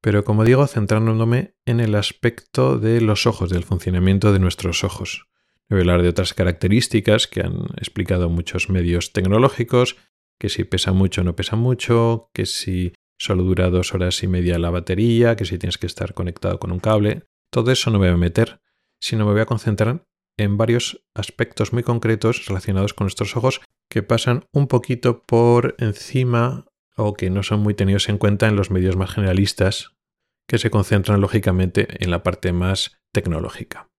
pero 0.02 0.24
como 0.24 0.46
digo, 0.46 0.66
centrándome 0.68 1.56
en 1.66 1.80
el 1.80 1.96
aspecto 1.96 2.80
de 2.80 3.02
los 3.02 3.28
ojos, 3.28 3.50
del 3.50 3.64
funcionamiento 3.64 4.32
de 4.32 4.40
nuestros 4.40 4.84
ojos. 4.84 5.28
Voy 5.70 5.80
a 5.80 5.82
hablar 5.82 6.02
de 6.02 6.10
otras 6.10 6.34
características 6.34 7.28
que 7.28 7.42
han 7.42 7.66
explicado 7.78 8.30
muchos 8.30 8.70
medios 8.70 9.14
tecnológicos, 9.14 9.98
que 10.40 10.50
si 10.50 10.64
pesa 10.64 10.94
mucho 10.94 11.22
o 11.22 11.24
no 11.26 11.36
pesa 11.36 11.56
mucho, 11.56 12.32
que 12.34 12.46
si 12.46 12.94
solo 13.18 13.44
dura 13.44 13.70
dos 13.70 13.94
horas 13.94 14.24
y 14.24 14.28
media 14.28 14.58
la 14.58 14.70
batería, 14.70 15.36
que 15.36 15.46
si 15.46 15.58
tienes 15.58 15.78
que 15.78 15.88
estar 15.88 16.14
conectado 16.14 16.60
con 16.60 16.72
un 16.72 16.80
cable. 16.80 17.24
Todo 17.52 17.72
eso 17.72 17.90
no 17.92 18.00
me 18.00 18.08
voy 18.08 18.16
a 18.16 18.18
meter, 18.18 18.62
sino 19.00 19.26
me 19.26 19.32
voy 19.32 19.42
a 19.42 19.46
concentrar 19.46 20.06
en 20.38 20.58
varios 20.58 21.04
aspectos 21.14 21.74
muy 21.74 21.84
concretos 21.84 22.46
relacionados 22.46 22.94
con 22.94 23.06
nuestros 23.06 23.36
ojos 23.36 23.62
que 23.90 24.04
pasan 24.04 24.46
un 24.54 24.68
poquito 24.68 25.24
por 25.24 25.76
encima 25.80 26.66
o 26.96 27.14
que 27.14 27.30
no 27.30 27.44
son 27.44 27.62
muy 27.62 27.74
tenidos 27.74 28.10
en 28.10 28.18
cuenta 28.18 28.48
en 28.48 28.56
los 28.56 28.72
medios 28.72 28.96
más 28.96 29.12
generalistas, 29.12 29.96
que 30.48 30.58
se 30.58 30.70
concentran 30.70 31.22
lógicamente 31.22 32.04
en 32.04 32.12
la 32.12 32.24
parte 32.24 32.52
más 32.52 33.00
tecnológica. 33.14 33.90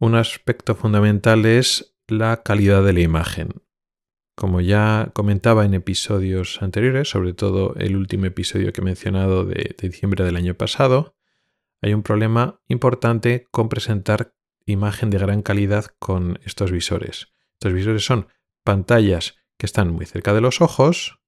Un 0.00 0.14
aspecto 0.14 0.74
fundamental 0.74 1.44
es 1.46 1.96
la 2.08 2.42
calidad 2.42 2.82
de 2.84 2.92
la 2.92 3.00
imagen. 3.00 3.48
Como 4.36 4.60
ya 4.60 5.10
comentaba 5.14 5.64
en 5.64 5.74
episodios 5.74 6.62
anteriores, 6.62 7.10
sobre 7.10 7.34
todo 7.34 7.74
el 7.76 7.96
último 7.96 8.26
episodio 8.26 8.72
que 8.72 8.80
he 8.80 8.84
mencionado 8.84 9.44
de, 9.44 9.74
diciembre 9.80 10.24
del 10.24 10.36
año 10.36 10.54
pasado, 10.54 11.16
hay 11.80 11.94
un 11.94 12.02
problema 12.02 12.60
importante 12.68 13.46
con 13.50 13.68
presentar 13.68 14.34
imagen 14.66 15.10
de 15.10 15.18
gran 15.18 15.42
calidad 15.42 15.86
con 15.98 16.38
estos 16.44 16.70
visores. 16.70 17.28
Estos 17.54 17.72
visores 17.72 18.04
son 18.04 18.28
pantallas 18.64 19.36
que 19.58 19.66
están 19.66 19.90
muy 19.90 20.06
cerca 20.06 20.34
de 20.34 20.40
los 20.40 20.60
ojos 20.60 21.20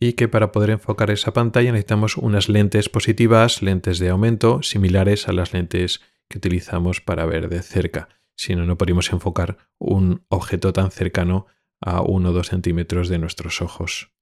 y 0.00 0.12
que 0.12 0.28
para 0.28 0.52
poder 0.52 0.70
enfocar 0.70 1.10
esa 1.10 1.32
pantalla 1.32 1.72
necesitamos 1.72 2.16
unas 2.16 2.48
lentes 2.48 2.88
positivas, 2.88 3.62
lentes 3.62 3.98
de 3.98 4.10
aumento, 4.10 4.62
similares 4.62 5.28
a 5.28 5.32
las 5.32 5.52
lentes 5.52 6.00
que 6.28 6.38
utilizamos 6.38 7.00
para 7.00 7.26
ver 7.26 7.48
de 7.48 7.62
cerca. 7.62 8.08
Si 8.36 8.54
no, 8.54 8.64
no 8.64 8.78
podríamos 8.78 9.12
enfocar 9.12 9.58
un 9.78 10.24
objeto 10.28 10.72
tan 10.72 10.92
cercano 10.92 11.46
a 11.80 12.02
1 12.02 12.28
o 12.28 12.32
2 12.32 12.46
centímetros 12.46 13.08
de 13.08 13.18
nuestros 13.18 13.60
ojos. 13.62 14.12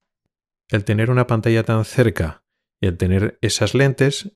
El 0.68 0.84
tener 0.84 1.10
una 1.10 1.26
pantalla 1.26 1.64
tan 1.64 1.84
cerca 1.84 2.44
y 2.80 2.86
el 2.86 2.96
tener 2.96 3.38
esas 3.42 3.74
lentes 3.74 4.32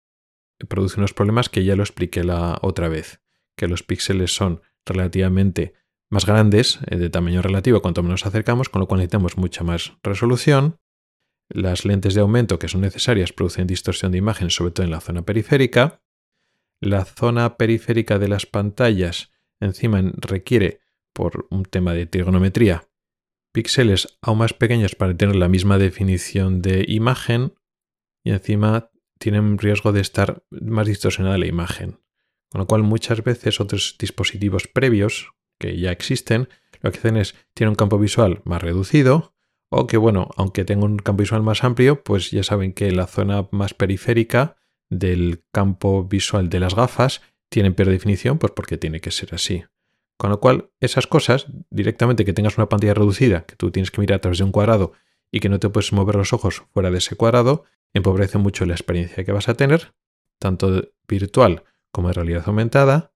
produce 0.68 0.98
unos 0.98 1.14
problemas 1.14 1.48
que 1.48 1.64
ya 1.64 1.76
lo 1.76 1.82
expliqué 1.82 2.24
la 2.24 2.58
otra 2.62 2.88
vez, 2.88 3.20
que 3.56 3.68
los 3.68 3.82
píxeles 3.82 4.34
son 4.34 4.62
relativamente 4.86 5.74
más 6.10 6.26
grandes, 6.26 6.80
eh, 6.86 6.96
de 6.96 7.10
tamaño 7.10 7.42
relativo 7.42 7.82
cuanto 7.82 8.02
menos 8.02 8.22
nos 8.22 8.26
acercamos, 8.26 8.68
con 8.68 8.80
lo 8.80 8.88
cual 8.88 8.98
necesitamos 8.98 9.36
mucha 9.36 9.64
más 9.64 9.94
resolución. 10.02 10.78
Las 11.48 11.84
lentes 11.84 12.14
de 12.14 12.20
aumento 12.20 12.58
que 12.58 12.68
son 12.68 12.80
necesarias 12.80 13.32
producen 13.32 13.66
distorsión 13.66 14.12
de 14.12 14.18
imagen, 14.18 14.50
sobre 14.50 14.72
todo 14.72 14.84
en 14.84 14.90
la 14.90 15.00
zona 15.00 15.22
periférica. 15.22 16.02
La 16.80 17.04
zona 17.04 17.56
periférica 17.56 18.18
de 18.18 18.28
las 18.28 18.46
pantallas 18.46 19.30
encima 19.60 20.02
requiere, 20.16 20.80
por 21.12 21.46
un 21.50 21.64
tema 21.64 21.92
de 21.92 22.06
trigonometría, 22.06 22.88
píxeles 23.52 24.18
aún 24.22 24.38
más 24.38 24.54
pequeños 24.54 24.94
para 24.94 25.16
tener 25.16 25.36
la 25.36 25.48
misma 25.48 25.78
definición 25.78 26.62
de 26.62 26.84
imagen 26.88 27.54
y 28.24 28.30
encima 28.30 28.89
tienen 29.20 29.58
riesgo 29.58 29.92
de 29.92 30.00
estar 30.00 30.42
más 30.50 30.86
distorsionada 30.86 31.38
la 31.38 31.46
imagen. 31.46 32.00
Con 32.48 32.60
lo 32.62 32.66
cual 32.66 32.82
muchas 32.82 33.22
veces 33.22 33.60
otros 33.60 33.96
dispositivos 33.98 34.66
previos 34.66 35.32
que 35.58 35.78
ya 35.78 35.92
existen 35.92 36.48
lo 36.80 36.90
que 36.90 36.98
hacen 36.98 37.18
es 37.18 37.34
tienen 37.52 37.70
un 37.70 37.76
campo 37.76 37.98
visual 37.98 38.40
más 38.44 38.62
reducido 38.62 39.34
o 39.68 39.86
que 39.86 39.98
bueno, 39.98 40.30
aunque 40.36 40.64
tenga 40.64 40.86
un 40.86 40.96
campo 40.98 41.20
visual 41.20 41.42
más 41.42 41.62
amplio, 41.62 42.02
pues 42.02 42.30
ya 42.30 42.42
saben 42.42 42.72
que 42.72 42.90
la 42.90 43.06
zona 43.06 43.46
más 43.52 43.74
periférica 43.74 44.56
del 44.88 45.44
campo 45.52 46.02
visual 46.02 46.48
de 46.48 46.58
las 46.58 46.74
gafas 46.74 47.20
tienen 47.50 47.74
peor 47.74 47.90
definición, 47.90 48.38
pues 48.38 48.52
porque 48.52 48.78
tiene 48.78 49.00
que 49.00 49.12
ser 49.12 49.34
así. 49.34 49.64
Con 50.16 50.30
lo 50.30 50.40
cual, 50.40 50.70
esas 50.80 51.06
cosas, 51.06 51.46
directamente 51.70 52.24
que 52.24 52.32
tengas 52.32 52.58
una 52.58 52.68
pantalla 52.68 52.94
reducida, 52.94 53.42
que 53.42 53.54
tú 53.54 53.70
tienes 53.70 53.90
que 53.90 54.00
mirar 54.00 54.16
a 54.16 54.20
través 54.20 54.38
de 54.38 54.44
un 54.44 54.52
cuadrado 54.52 54.92
y 55.30 55.40
que 55.40 55.48
no 55.48 55.60
te 55.60 55.68
puedes 55.68 55.92
mover 55.92 56.16
los 56.16 56.32
ojos 56.32 56.64
fuera 56.72 56.90
de 56.90 56.98
ese 56.98 57.14
cuadrado, 57.14 57.64
empobrece 57.94 58.38
mucho 58.38 58.66
la 58.66 58.74
experiencia 58.74 59.24
que 59.24 59.32
vas 59.32 59.48
a 59.48 59.54
tener, 59.54 59.94
tanto 60.38 60.90
virtual 61.08 61.64
como 61.90 62.08
de 62.08 62.14
realidad 62.14 62.44
aumentada. 62.46 63.12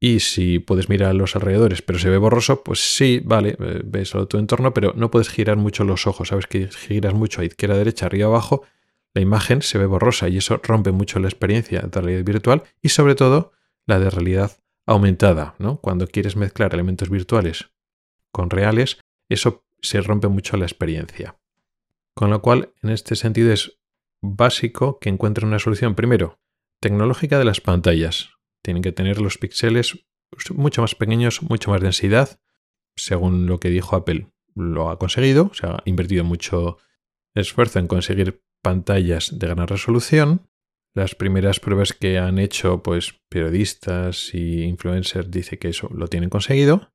Y 0.00 0.20
si 0.20 0.58
puedes 0.58 0.88
mirar 0.88 1.10
a 1.10 1.14
los 1.14 1.36
alrededores, 1.36 1.80
pero 1.80 1.98
se 1.98 2.10
ve 2.10 2.18
borroso, 2.18 2.64
pues 2.64 2.80
sí, 2.96 3.20
vale, 3.24 3.56
eh, 3.60 3.82
ves 3.84 4.08
solo 4.08 4.26
tu 4.26 4.38
entorno, 4.38 4.74
pero 4.74 4.94
no 4.96 5.12
puedes 5.12 5.28
girar 5.28 5.56
mucho 5.56 5.84
los 5.84 6.08
ojos. 6.08 6.28
Sabes 6.28 6.46
que 6.46 6.68
giras 6.68 7.14
mucho 7.14 7.40
a 7.40 7.44
izquierda, 7.44 7.76
derecha, 7.76 8.06
arriba, 8.06 8.26
abajo, 8.26 8.64
la 9.14 9.20
imagen 9.20 9.62
se 9.62 9.78
ve 9.78 9.86
borrosa 9.86 10.28
y 10.28 10.38
eso 10.38 10.60
rompe 10.62 10.90
mucho 10.90 11.20
la 11.20 11.28
experiencia 11.28 11.82
de 11.82 12.00
realidad 12.00 12.24
virtual 12.24 12.62
y 12.80 12.88
sobre 12.88 13.14
todo 13.14 13.52
la 13.86 14.00
de 14.00 14.10
realidad 14.10 14.58
aumentada, 14.86 15.54
¿no? 15.58 15.80
Cuando 15.80 16.06
quieres 16.06 16.34
mezclar 16.36 16.74
elementos 16.74 17.10
virtuales 17.10 17.70
con 18.32 18.50
reales, 18.50 18.98
eso 19.28 19.64
se 19.80 20.00
rompe 20.00 20.28
mucho 20.28 20.56
la 20.56 20.64
experiencia. 20.64 21.36
Con 22.14 22.30
lo 22.30 22.42
cual, 22.42 22.72
en 22.82 22.90
este 22.90 23.16
sentido 23.16 23.52
es 23.52 23.78
básico 24.22 24.98
que 24.98 25.10
encuentren 25.10 25.48
una 25.48 25.58
solución, 25.58 25.94
primero, 25.94 26.40
tecnológica 26.80 27.38
de 27.38 27.44
las 27.44 27.60
pantallas. 27.60 28.30
Tienen 28.62 28.82
que 28.82 28.92
tener 28.92 29.20
los 29.20 29.36
píxeles 29.36 30.06
mucho 30.54 30.80
más 30.80 30.94
pequeños, 30.94 31.42
mucho 31.42 31.70
más 31.70 31.80
densidad. 31.80 32.40
Según 32.96 33.46
lo 33.46 33.60
que 33.60 33.68
dijo 33.68 33.96
Apple, 33.96 34.28
lo 34.54 34.90
ha 34.90 34.98
conseguido, 34.98 35.50
se 35.54 35.66
ha 35.66 35.82
invertido 35.84 36.24
mucho 36.24 36.78
esfuerzo 37.34 37.78
en 37.78 37.88
conseguir 37.88 38.42
pantallas 38.62 39.38
de 39.38 39.46
gran 39.46 39.66
resolución. 39.66 40.48
Las 40.94 41.14
primeras 41.14 41.58
pruebas 41.58 41.92
que 41.92 42.18
han 42.18 42.38
hecho 42.38 42.82
pues 42.82 43.14
periodistas 43.28 44.34
y 44.34 44.62
influencers 44.62 45.30
dice 45.30 45.58
que 45.58 45.68
eso 45.68 45.88
lo 45.92 46.06
tienen 46.08 46.30
conseguido. 46.30 46.92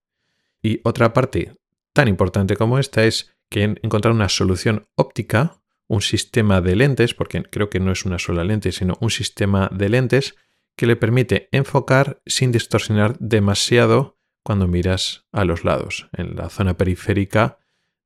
Y 0.61 0.81
otra 0.83 1.13
parte 1.13 1.55
tan 1.93 2.07
importante 2.07 2.55
como 2.55 2.77
esta 2.77 3.05
es 3.05 3.35
que 3.49 3.63
han 3.63 3.79
encontrado 3.81 4.15
una 4.15 4.29
solución 4.29 4.87
óptica, 4.95 5.59
un 5.87 6.01
sistema 6.01 6.61
de 6.61 6.75
lentes, 6.75 7.13
porque 7.13 7.43
creo 7.43 7.69
que 7.69 7.79
no 7.79 7.91
es 7.91 8.05
una 8.05 8.19
sola 8.19 8.43
lente, 8.43 8.71
sino 8.71 8.97
un 8.99 9.09
sistema 9.09 9.69
de 9.73 9.89
lentes 9.89 10.35
que 10.75 10.85
le 10.85 10.95
permite 10.95 11.49
enfocar 11.51 12.21
sin 12.25 12.51
distorsionar 12.51 13.17
demasiado 13.19 14.17
cuando 14.43 14.67
miras 14.67 15.25
a 15.31 15.43
los 15.43 15.63
lados, 15.63 16.09
en 16.13 16.35
la 16.35 16.49
zona 16.49 16.77
periférica 16.77 17.57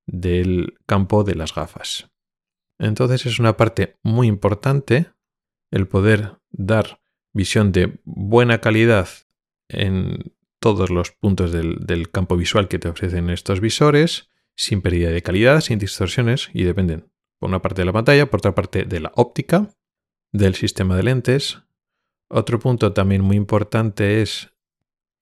del 0.06 0.76
campo 0.86 1.24
de 1.24 1.36
las 1.36 1.54
gafas. 1.54 2.10
Entonces 2.80 3.26
es 3.26 3.40
una 3.40 3.58
parte 3.58 3.98
muy 4.02 4.28
importante 4.28 5.12
el 5.70 5.88
poder 5.88 6.40
dar 6.50 7.02
visión 7.34 7.72
de 7.72 8.00
buena 8.04 8.60
calidad 8.60 9.08
en 9.68 10.34
todos 10.60 10.90
los 10.90 11.12
puntos 11.12 11.52
del, 11.52 12.12
campo 12.12 12.38
visual 12.38 12.68
que 12.68 12.80
te 12.80 12.90
ofrecen 12.90 13.30
estos 13.30 13.60
visores, 13.60 14.30
sin 14.56 14.82
pérdida 14.82 15.10
de 15.10 15.22
calidad, 15.22 15.62
sin 15.62 15.80
distorsiones, 15.80 16.50
y 16.54 16.64
dependen 16.64 17.11
por 17.42 17.50
una 17.50 17.64
parte 17.64 17.82
de 17.82 17.88
la 17.88 17.94
pantalla, 17.94 18.30
por 18.30 18.38
otra 18.38 18.54
parte 18.54 18.86
de 18.86 19.00
la 19.00 19.12
óptica, 19.16 19.68
del 20.32 20.54
sistema 20.54 20.96
de 20.96 21.02
lentes. 21.02 21.64
Otro 22.30 22.60
punto 22.60 22.94
también 22.94 23.24
muy 23.24 23.36
importante 23.36 24.22
es 24.22 24.54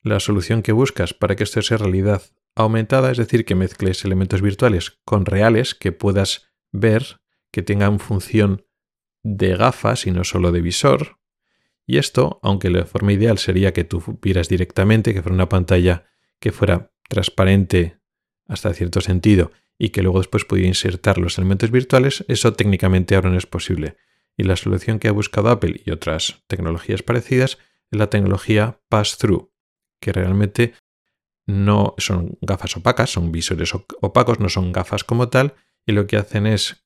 la 0.04 0.20
solución 0.20 0.62
que 0.62 0.74
buscas 0.74 1.14
para 1.14 1.38
que 1.38 1.46
esto 1.46 1.62
sea 1.62 1.78
realidad 1.78 2.22
aumentada, 2.56 3.10
es 3.10 3.18
decir, 3.18 3.46
que 3.46 3.56
mezcles 3.56 4.04
elementos 4.04 4.42
virtuales 4.42 5.00
con 5.06 5.26
reales 5.26 5.76
que 5.76 5.94
puedas 5.94 6.52
ver, 6.74 7.22
que 7.52 7.62
tengan 7.62 8.00
función 8.00 8.66
de 9.24 9.56
gafas 9.56 10.06
y 10.06 10.12
no 10.12 10.26
solo 10.26 10.52
de 10.52 10.60
visor. 10.60 11.20
Y 11.88 12.00
esto, 12.00 12.42
aunque 12.44 12.70
la 12.70 12.86
forma 12.86 13.14
ideal 13.14 13.38
sería 13.38 13.72
que 13.72 13.86
tú 13.86 14.20
vieras 14.22 14.50
directamente, 14.50 15.14
que 15.14 15.22
fuera 15.22 15.36
una 15.36 15.48
pantalla 15.48 16.04
que 16.42 16.52
fuera 16.52 16.92
transparente 17.08 18.02
hasta 18.46 18.74
cierto 18.74 19.00
sentido 19.00 19.54
y 19.80 19.90
que 19.90 20.04
luego 20.04 20.20
después 20.20 20.46
pudiera 20.46 20.68
insertar 20.68 21.18
los 21.18 21.38
elementos 21.38 21.72
virtuales, 21.72 22.26
eso 22.28 22.54
técnicamente 22.54 23.16
ahora 23.16 23.32
no 23.32 23.38
es 23.38 23.48
posible. 23.48 23.96
Y 24.38 24.44
la 24.44 24.58
solución 24.58 25.00
que 25.00 25.08
ha 25.08 25.14
buscado 25.14 25.50
Apple 25.50 25.82
y 25.84 25.92
otras 25.92 26.44
tecnologías 26.48 27.02
parecidas 27.02 27.58
es 27.90 27.98
la 27.98 28.10
tecnología 28.10 28.82
Pass-Through, 28.90 29.52
que 30.02 30.12
realmente 30.12 30.74
no 31.48 31.96
son 31.98 32.38
gafas 32.42 32.78
opacas, 32.78 33.10
son 33.10 33.32
visores 33.32 33.74
opacos, 33.74 34.40
no 34.40 34.50
son 34.50 34.72
gafas 34.72 35.04
como 35.04 35.30
tal, 35.30 35.56
y 35.86 35.94
lo 35.94 36.06
que 36.06 36.18
hacen 36.18 36.46
es 36.46 36.86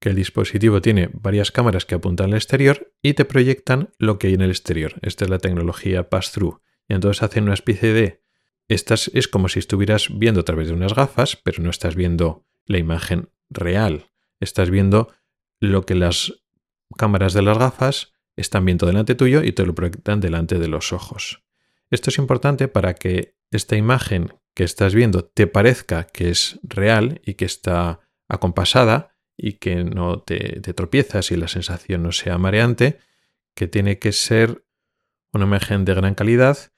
que 0.00 0.08
el 0.08 0.16
dispositivo 0.16 0.80
tiene 0.80 1.10
varias 1.12 1.50
cámaras 1.50 1.84
que 1.84 1.96
apuntan 1.96 2.30
al 2.30 2.36
exterior 2.36 2.94
y 3.02 3.12
te 3.12 3.26
proyectan 3.26 3.90
lo 3.98 4.18
que 4.18 4.28
hay 4.28 4.34
en 4.34 4.40
el 4.40 4.50
exterior. 4.50 4.94
Esta 5.02 5.24
es 5.24 5.30
la 5.30 5.38
tecnología 5.38 6.08
pass-through. 6.08 6.62
Y 6.88 6.94
entonces 6.94 7.22
hacen 7.22 7.44
una 7.44 7.54
especie 7.54 7.92
de... 7.92 8.22
Estas 8.70 9.10
es 9.14 9.26
como 9.26 9.48
si 9.48 9.58
estuvieras 9.58 10.16
viendo 10.16 10.42
a 10.42 10.44
través 10.44 10.68
de 10.68 10.74
unas 10.74 10.94
gafas, 10.94 11.34
pero 11.34 11.60
no 11.60 11.70
estás 11.70 11.96
viendo 11.96 12.46
la 12.66 12.78
imagen 12.78 13.28
real. 13.48 14.12
Estás 14.38 14.70
viendo 14.70 15.12
lo 15.58 15.84
que 15.84 15.96
las 15.96 16.44
cámaras 16.96 17.34
de 17.34 17.42
las 17.42 17.58
gafas 17.58 18.12
están 18.36 18.64
viendo 18.64 18.86
delante 18.86 19.16
tuyo 19.16 19.42
y 19.42 19.50
te 19.50 19.66
lo 19.66 19.74
proyectan 19.74 20.20
delante 20.20 20.60
de 20.60 20.68
los 20.68 20.92
ojos. 20.92 21.42
Esto 21.90 22.10
es 22.10 22.18
importante 22.18 22.68
para 22.68 22.94
que 22.94 23.34
esta 23.50 23.74
imagen 23.76 24.34
que 24.54 24.62
estás 24.62 24.94
viendo 24.94 25.24
te 25.24 25.48
parezca 25.48 26.04
que 26.04 26.30
es 26.30 26.60
real 26.62 27.20
y 27.24 27.34
que 27.34 27.46
está 27.46 27.98
acompasada 28.28 29.16
y 29.36 29.54
que 29.54 29.82
no 29.82 30.20
te, 30.20 30.60
tropiezas 30.74 31.32
y 31.32 31.36
la 31.36 31.48
sensación 31.48 32.04
no 32.04 32.12
sea 32.12 32.38
mareante, 32.38 33.00
que 33.56 33.66
tiene 33.66 33.98
que 33.98 34.12
ser 34.12 34.64
una 35.32 35.46
imagen 35.46 35.84
de 35.84 35.94
gran 35.94 36.14
calidad 36.14 36.70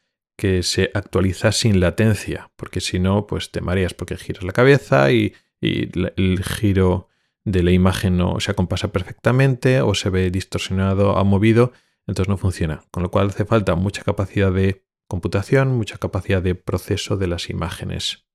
que 0.42 0.64
se 0.64 0.90
actualiza 0.92 1.52
sin 1.52 1.78
latencia, 1.78 2.50
porque 2.56 2.80
si 2.80 2.98
no, 2.98 3.28
pues 3.28 3.52
te 3.52 3.60
mareas 3.60 3.94
porque 3.94 4.16
giras 4.16 4.42
la 4.42 4.50
cabeza 4.50 5.12
y, 5.12 5.34
el 5.60 6.42
giro 6.42 7.06
de 7.44 7.62
la 7.62 7.70
imagen 7.70 8.16
no 8.16 8.40
se 8.40 8.50
acompasa 8.50 8.90
perfectamente 8.90 9.80
o 9.82 9.94
se 9.94 10.10
ve 10.10 10.32
distorsionado 10.32 11.12
o 11.12 11.24
movido, 11.24 11.70
entonces 12.08 12.28
no 12.28 12.38
funciona. 12.38 12.82
Con 12.90 13.04
lo 13.04 13.12
cual 13.12 13.28
hace 13.28 13.44
falta 13.44 13.76
mucha 13.76 14.02
capacidad 14.02 14.50
de 14.50 14.82
computación, 15.06 15.76
mucha 15.76 15.98
capacidad 15.98 16.42
de 16.42 16.56
proceso 16.56 17.16
de 17.16 17.28
las 17.28 17.48
imágenes. 17.48 18.26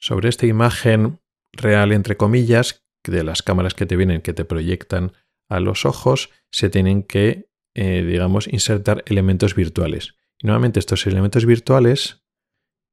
Sobre 0.00 0.28
esta 0.28 0.46
imagen 0.46 1.20
real, 1.52 1.92
entre 1.92 2.16
comillas, 2.16 2.84
de 3.04 3.22
las 3.22 3.44
cámaras 3.44 3.74
que 3.74 3.86
te 3.86 3.94
vienen, 3.94 4.20
que 4.20 4.32
te 4.32 4.44
proyectan 4.44 5.12
a 5.48 5.60
los 5.60 5.86
ojos, 5.86 6.30
se 6.50 6.70
tienen 6.70 7.04
que, 7.04 7.48
eh, 7.74 8.02
digamos, 8.02 8.48
insertar 8.48 9.04
elementos 9.06 9.54
virtuales. 9.54 10.16
Y 10.38 10.46
nuevamente 10.46 10.78
estos 10.78 11.06
elementos 11.06 11.46
virtuales 11.46 12.24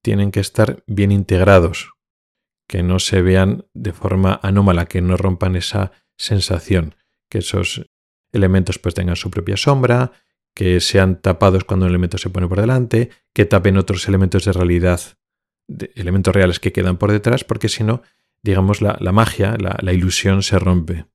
tienen 0.01 0.31
que 0.31 0.39
estar 0.39 0.83
bien 0.87 1.11
integrados, 1.11 1.93
que 2.67 2.83
no 2.83 2.99
se 2.99 3.21
vean 3.21 3.65
de 3.73 3.93
forma 3.93 4.39
anómala, 4.43 4.85
que 4.85 5.01
no 5.01 5.17
rompan 5.17 5.55
esa 5.55 5.91
sensación, 6.17 6.95
que 7.29 7.39
esos 7.39 7.89
elementos 8.31 8.79
pues 8.79 8.95
tengan 8.95 9.15
su 9.15 9.29
propia 9.29 9.57
sombra, 9.57 10.11
que 10.55 10.79
sean 10.79 11.21
tapados 11.21 11.63
cuando 11.63 11.85
un 11.85 11.91
elemento 11.91 12.17
se 12.17 12.29
pone 12.29 12.47
por 12.47 12.61
delante, 12.61 13.09
que 13.33 13.45
tapen 13.45 13.77
otros 13.77 14.07
elementos 14.07 14.45
de 14.45 14.53
realidad, 14.53 15.01
de 15.67 15.91
elementos 15.95 16.33
reales 16.33 16.59
que 16.59 16.71
quedan 16.71 16.97
por 16.97 17.11
detrás, 17.11 17.43
porque 17.43 17.69
si 17.69 17.83
no 17.83 18.03
digamos, 18.43 18.81
la, 18.81 19.11
magia, 19.11 19.55
la, 19.57 19.93
ilusión 19.93 20.43
se 20.43 20.59
rompe. 20.59 21.05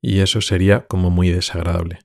Y 0.00 0.20
eso 0.20 0.40
sería 0.40 0.86
como 0.86 1.10
muy 1.10 1.30
desagradable. 1.30 1.98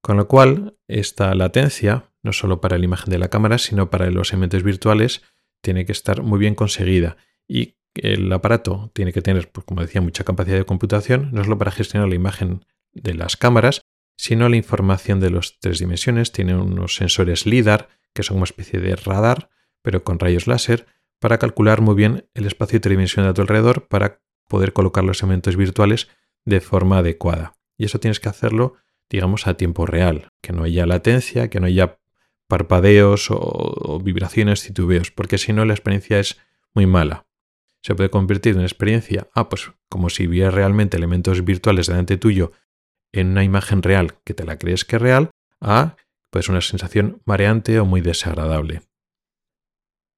Con 0.00 0.16
lo 0.16 0.28
cual, 0.28 0.78
esta 0.86 1.34
latencia, 1.34 2.09
no 2.22 2.32
solo 2.32 2.60
para 2.60 2.78
la 2.78 2.84
imagen 2.84 3.10
de 3.10 3.18
la 3.18 3.28
cámara, 3.28 3.58
sino 3.58 3.90
para 3.90 4.10
los 4.10 4.32
elementos 4.32 4.62
virtuales, 4.62 5.22
tiene 5.62 5.84
que 5.84 5.92
estar 5.92 6.22
muy 6.22 6.38
bien 6.38 6.54
conseguida. 6.54 7.16
Y 7.48 7.76
el 7.94 8.32
aparato 8.32 8.90
tiene 8.94 9.12
que 9.12 9.22
tener, 9.22 9.50
pues, 9.50 9.64
como 9.64 9.80
decía, 9.80 10.00
mucha 10.00 10.24
capacidad 10.24 10.56
de 10.56 10.64
computación, 10.64 11.30
no 11.32 11.42
solo 11.44 11.58
para 11.58 11.70
gestionar 11.70 12.08
la 12.08 12.14
imagen 12.14 12.64
de 12.92 13.14
las 13.14 13.36
cámaras, 13.36 13.82
sino 14.16 14.48
la 14.48 14.56
información 14.56 15.20
de 15.20 15.30
las 15.30 15.58
tres 15.60 15.78
dimensiones. 15.78 16.32
Tiene 16.32 16.54
unos 16.54 16.94
sensores 16.96 17.46
LIDAR, 17.46 17.88
que 18.14 18.22
son 18.22 18.36
una 18.36 18.44
especie 18.44 18.80
de 18.80 18.96
radar, 18.96 19.50
pero 19.82 20.04
con 20.04 20.18
rayos 20.18 20.46
láser, 20.46 20.86
para 21.18 21.38
calcular 21.38 21.80
muy 21.80 21.94
bien 21.94 22.28
el 22.34 22.46
espacio 22.46 22.80
tridimensional 22.80 23.30
a 23.30 23.34
tu 23.34 23.42
alrededor 23.42 23.86
para 23.88 24.20
poder 24.48 24.72
colocar 24.72 25.04
los 25.04 25.22
elementos 25.22 25.56
virtuales 25.56 26.08
de 26.44 26.60
forma 26.60 26.98
adecuada. 26.98 27.54
Y 27.76 27.84
eso 27.84 28.00
tienes 28.00 28.20
que 28.20 28.28
hacerlo, 28.28 28.74
digamos, 29.08 29.46
a 29.46 29.54
tiempo 29.54 29.86
real, 29.86 30.28
que 30.42 30.52
no 30.52 30.64
haya 30.64 30.86
latencia, 30.86 31.48
que 31.48 31.60
no 31.60 31.66
haya 31.66 31.98
parpadeos 32.50 33.28
o, 33.30 34.00
vibraciones, 34.04 34.62
titubeos, 34.62 35.10
porque 35.10 35.38
si 35.38 35.54
no 35.54 35.64
la 35.64 35.72
experiencia 35.72 36.20
es 36.20 36.38
muy 36.74 36.84
mala. 36.84 37.26
Se 37.82 37.94
puede 37.94 38.10
convertir 38.10 38.52
en 38.52 38.58
una 38.58 38.66
experiencia, 38.66 39.30
ah, 39.34 39.48
pues 39.48 39.70
como 39.88 40.10
si 40.10 40.26
viera 40.26 40.50
realmente 40.50 40.98
elementos 40.98 41.42
virtuales 41.44 41.86
delante 41.86 42.18
tuyo 42.18 42.52
en 43.12 43.28
una 43.28 43.44
imagen 43.44 43.82
real 43.82 44.18
que 44.24 44.34
te 44.34 44.44
la 44.44 44.58
crees 44.58 44.84
que 44.84 44.96
es 44.96 45.02
real, 45.02 45.30
a 45.62 45.96
pues 46.30 46.48
una 46.48 46.60
sensación 46.60 47.22
mareante 47.24 47.80
o 47.80 47.86
muy 47.86 48.02
desagradable. 48.02 48.82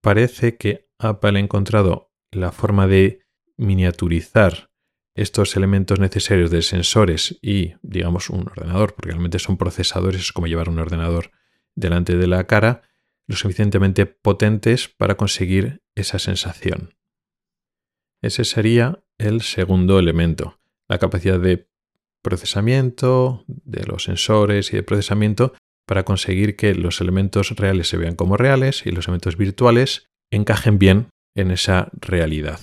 Parece 0.02 0.56
que 0.56 0.88
Apple 0.98 1.38
ha 1.38 1.42
encontrado 1.42 2.12
la 2.32 2.50
forma 2.50 2.86
de 2.86 3.20
miniaturizar 3.56 4.70
estos 5.14 5.56
elementos 5.56 6.00
necesarios 6.00 6.50
de 6.50 6.62
sensores 6.62 7.38
y, 7.42 7.74
digamos, 7.82 8.30
un 8.30 8.48
ordenador, 8.48 8.94
porque 8.94 9.10
realmente 9.10 9.38
son 9.38 9.58
procesadores, 9.58 10.20
es 10.22 10.32
como 10.32 10.46
llevar 10.46 10.68
un 10.68 10.78
ordenador 10.78 11.30
delante 11.74 12.16
de 12.16 12.26
la 12.26 12.46
cara, 12.46 12.82
lo 13.26 13.36
suficientemente 13.36 14.06
potentes 14.06 14.88
para 14.88 15.16
conseguir 15.16 15.82
esa 15.94 16.18
sensación. 16.18 16.94
Ese 18.22 18.44
sería 18.44 19.02
el 19.18 19.42
segundo 19.42 19.98
elemento, 19.98 20.60
la 20.88 20.98
capacidad 20.98 21.40
de 21.40 21.68
procesamiento 22.22 23.44
de 23.46 23.84
los 23.84 24.04
sensores 24.04 24.72
y 24.72 24.76
de 24.76 24.82
procesamiento 24.82 25.54
para 25.86 26.04
conseguir 26.04 26.56
que 26.56 26.74
los 26.74 27.00
elementos 27.00 27.50
reales 27.56 27.88
se 27.88 27.96
vean 27.96 28.14
como 28.14 28.36
reales 28.36 28.86
y 28.86 28.92
los 28.92 29.08
elementos 29.08 29.36
virtuales 29.36 30.08
encajen 30.30 30.78
bien 30.78 31.08
en 31.34 31.50
esa 31.50 31.90
realidad. 31.92 32.60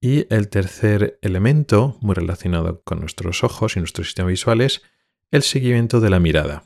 Y 0.00 0.32
el 0.32 0.48
tercer 0.48 1.18
elemento, 1.22 1.98
muy 2.00 2.14
relacionado 2.14 2.82
con 2.82 3.00
nuestros 3.00 3.44
ojos 3.44 3.76
y 3.76 3.80
nuestro 3.80 4.04
sistema 4.04 4.28
visual, 4.28 4.60
es 4.60 4.82
el 5.30 5.42
seguimiento 5.42 6.00
de 6.00 6.10
la 6.10 6.20
mirada. 6.20 6.64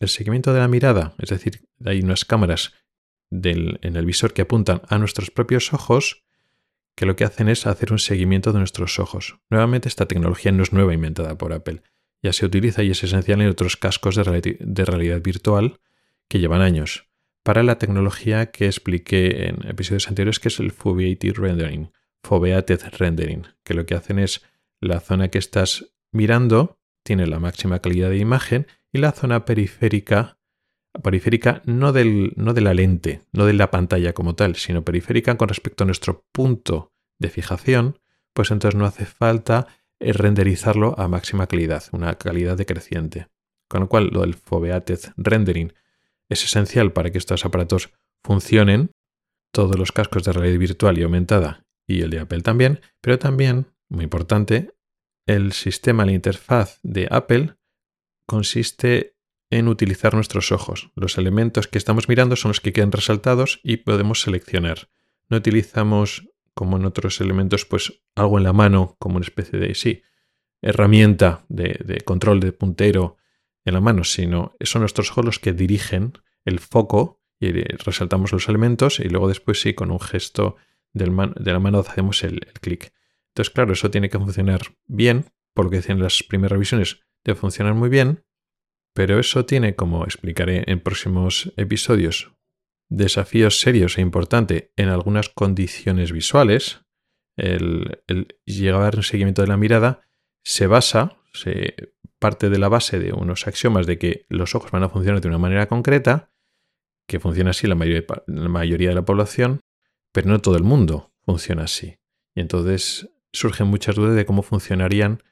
El 0.00 0.08
seguimiento 0.08 0.52
de 0.52 0.60
la 0.60 0.68
mirada, 0.68 1.14
es 1.18 1.30
decir, 1.30 1.68
hay 1.84 2.00
unas 2.00 2.24
cámaras 2.24 2.72
en 3.30 3.96
el 3.96 4.04
visor 4.04 4.34
que 4.34 4.42
apuntan 4.42 4.82
a 4.88 4.98
nuestros 4.98 5.30
propios 5.30 5.72
ojos 5.72 6.24
que 6.94 7.06
lo 7.06 7.16
que 7.16 7.24
hacen 7.24 7.48
es 7.48 7.66
hacer 7.66 7.92
un 7.92 7.98
seguimiento 7.98 8.52
de 8.52 8.58
nuestros 8.58 8.98
ojos. 8.98 9.38
Nuevamente, 9.48 9.88
esta 9.88 10.06
tecnología 10.06 10.52
no 10.52 10.62
es 10.62 10.72
nueva 10.72 10.92
inventada 10.92 11.38
por 11.38 11.52
Apple. 11.52 11.82
Ya 12.22 12.32
se 12.32 12.44
utiliza 12.44 12.82
y 12.82 12.90
es 12.90 13.02
esencial 13.02 13.40
en 13.40 13.48
otros 13.48 13.76
cascos 13.76 14.16
de 14.16 14.84
realidad 14.84 15.22
virtual 15.22 15.80
que 16.28 16.38
llevan 16.38 16.60
años 16.60 17.08
para 17.42 17.62
la 17.62 17.78
tecnología 17.78 18.50
que 18.50 18.66
expliqué 18.66 19.48
en 19.48 19.66
episodios 19.68 20.08
anteriores, 20.08 20.38
que 20.38 20.48
es 20.48 20.60
el 20.60 20.70
Foveated 20.70 21.34
Rendering, 21.34 21.90
Foveated 22.22 22.80
Rendering, 22.98 23.46
que 23.64 23.74
lo 23.74 23.84
que 23.84 23.94
hacen 23.94 24.18
es 24.18 24.42
la 24.80 25.00
zona 25.00 25.28
que 25.28 25.38
estás 25.38 25.92
mirando 26.12 26.78
tiene 27.02 27.26
la 27.26 27.40
máxima 27.40 27.80
calidad 27.80 28.10
de 28.10 28.18
imagen 28.18 28.66
y 28.92 28.98
la 28.98 29.12
zona 29.12 29.44
periférica, 29.44 30.38
periférica 31.02 31.62
no, 31.64 31.92
del, 31.92 32.32
no 32.36 32.52
de 32.54 32.60
la 32.60 32.74
lente, 32.74 33.22
no 33.32 33.46
de 33.46 33.54
la 33.54 33.70
pantalla 33.70 34.12
como 34.12 34.34
tal, 34.34 34.56
sino 34.56 34.84
periférica 34.84 35.36
con 35.36 35.48
respecto 35.48 35.84
a 35.84 35.86
nuestro 35.86 36.26
punto 36.32 36.92
de 37.18 37.30
fijación, 37.30 37.98
pues 38.34 38.50
entonces 38.50 38.78
no 38.78 38.84
hace 38.84 39.06
falta 39.06 39.66
eh, 39.98 40.12
renderizarlo 40.12 40.98
a 40.98 41.08
máxima 41.08 41.46
calidad, 41.46 41.84
una 41.92 42.14
calidad 42.16 42.56
decreciente. 42.56 43.28
Con 43.68 43.80
lo 43.80 43.88
cual, 43.88 44.10
lo 44.12 44.20
del 44.20 44.34
Foveated 44.34 45.00
Rendering 45.16 45.72
es 46.28 46.44
esencial 46.44 46.92
para 46.92 47.10
que 47.10 47.18
estos 47.18 47.44
aparatos 47.44 47.90
funcionen, 48.22 48.90
todos 49.52 49.78
los 49.78 49.92
cascos 49.92 50.24
de 50.24 50.32
realidad 50.32 50.58
virtual 50.58 50.98
y 50.98 51.02
aumentada 51.02 51.64
y 51.86 52.02
el 52.02 52.10
de 52.10 52.20
Apple 52.20 52.42
también, 52.42 52.80
pero 53.00 53.18
también, 53.18 53.66
muy 53.88 54.04
importante, 54.04 54.74
el 55.26 55.52
sistema, 55.52 56.04
la 56.04 56.12
interfaz 56.12 56.80
de 56.82 57.08
Apple 57.10 57.54
consiste 58.32 59.14
en 59.50 59.68
utilizar 59.68 60.14
nuestros 60.14 60.52
ojos. 60.52 60.90
Los 60.94 61.18
elementos 61.18 61.68
que 61.68 61.76
estamos 61.76 62.08
mirando 62.08 62.34
son 62.34 62.48
los 62.48 62.62
que 62.62 62.72
quedan 62.72 62.90
resaltados 62.90 63.60
y 63.62 63.76
podemos 63.76 64.22
seleccionar. 64.22 64.88
No 65.28 65.36
utilizamos, 65.36 66.30
como 66.54 66.78
en 66.78 66.86
otros 66.86 67.20
elementos, 67.20 67.66
pues 67.66 68.00
algo 68.14 68.38
en 68.38 68.44
la 68.44 68.54
mano, 68.54 68.96
como 68.98 69.16
una 69.16 69.26
especie 69.26 69.58
de, 69.58 69.74
sí, 69.74 70.02
herramienta 70.62 71.44
de, 71.50 72.00
control 72.06 72.40
de 72.40 72.52
puntero 72.52 73.18
en 73.66 73.74
la 73.74 73.82
mano, 73.82 74.02
sino 74.02 74.54
son 74.62 74.80
nuestros 74.80 75.10
ojos 75.10 75.26
los 75.26 75.38
que 75.38 75.52
dirigen 75.52 76.14
el 76.46 76.58
foco 76.58 77.20
y 77.38 77.52
resaltamos 77.52 78.32
los 78.32 78.48
elementos 78.48 78.98
y 78.98 79.10
luego 79.10 79.28
después 79.28 79.60
sí, 79.60 79.74
con 79.74 79.90
un 79.90 80.00
gesto 80.00 80.56
de 80.94 81.04
la 81.04 81.58
mano 81.60 81.80
hacemos 81.80 82.24
el, 82.24 82.40
clic. 82.62 82.94
Entonces, 83.28 83.52
claro, 83.52 83.74
eso 83.74 83.90
tiene 83.90 84.08
que 84.08 84.18
funcionar 84.18 84.62
bien, 84.86 85.26
por 85.52 85.66
lo 85.66 85.70
que 85.70 85.76
decían 85.76 86.00
las 86.00 86.22
primeras 86.22 86.52
revisiones, 86.52 87.00
debe 87.24 87.38
funcionar 87.38 87.74
muy 87.74 87.88
bien, 87.88 88.24
pero 88.94 89.18
eso 89.18 89.46
tiene, 89.46 89.74
como 89.74 90.04
explicaré 90.04 90.64
en 90.66 90.80
próximos 90.80 91.52
episodios, 91.56 92.32
desafíos 92.88 93.60
serios 93.60 93.96
e 93.96 94.02
importantes 94.02 94.70
en 94.76 94.88
algunas 94.88 95.28
condiciones 95.28 96.12
visuales. 96.12 96.82
El, 97.36 98.02
el 98.06 98.36
llegar 98.44 98.96
al 98.96 99.04
seguimiento 99.04 99.40
de 99.42 99.48
la 99.48 99.56
mirada 99.56 100.02
se 100.44 100.66
basa, 100.66 101.16
se 101.32 101.94
parte 102.18 102.50
de 102.50 102.58
la 102.58 102.68
base 102.68 102.98
de 102.98 103.12
unos 103.12 103.46
axiomas 103.46 103.86
de 103.86 103.98
que 103.98 104.26
los 104.28 104.54
ojos 104.54 104.70
van 104.70 104.82
a 104.82 104.88
funcionar 104.88 105.20
de 105.20 105.28
una 105.28 105.38
manera 105.38 105.66
concreta, 105.66 106.30
que 107.08 107.18
funciona 107.18 107.50
así 107.50 107.66
la 107.66 107.74
mayoría, 107.74 108.04
la 108.26 108.48
mayoría 108.48 108.90
de 108.90 108.94
la 108.94 109.04
población, 109.04 109.60
pero 110.12 110.28
no 110.28 110.40
todo 110.40 110.56
el 110.56 110.62
mundo 110.62 111.12
funciona 111.24 111.64
así. 111.64 111.98
Y 112.34 112.40
entonces 112.40 113.08
surgen 113.32 113.66
muchas 113.66 113.96
dudas 113.96 114.14
de 114.14 114.26
cómo 114.26 114.42
funcionarían 114.42 115.22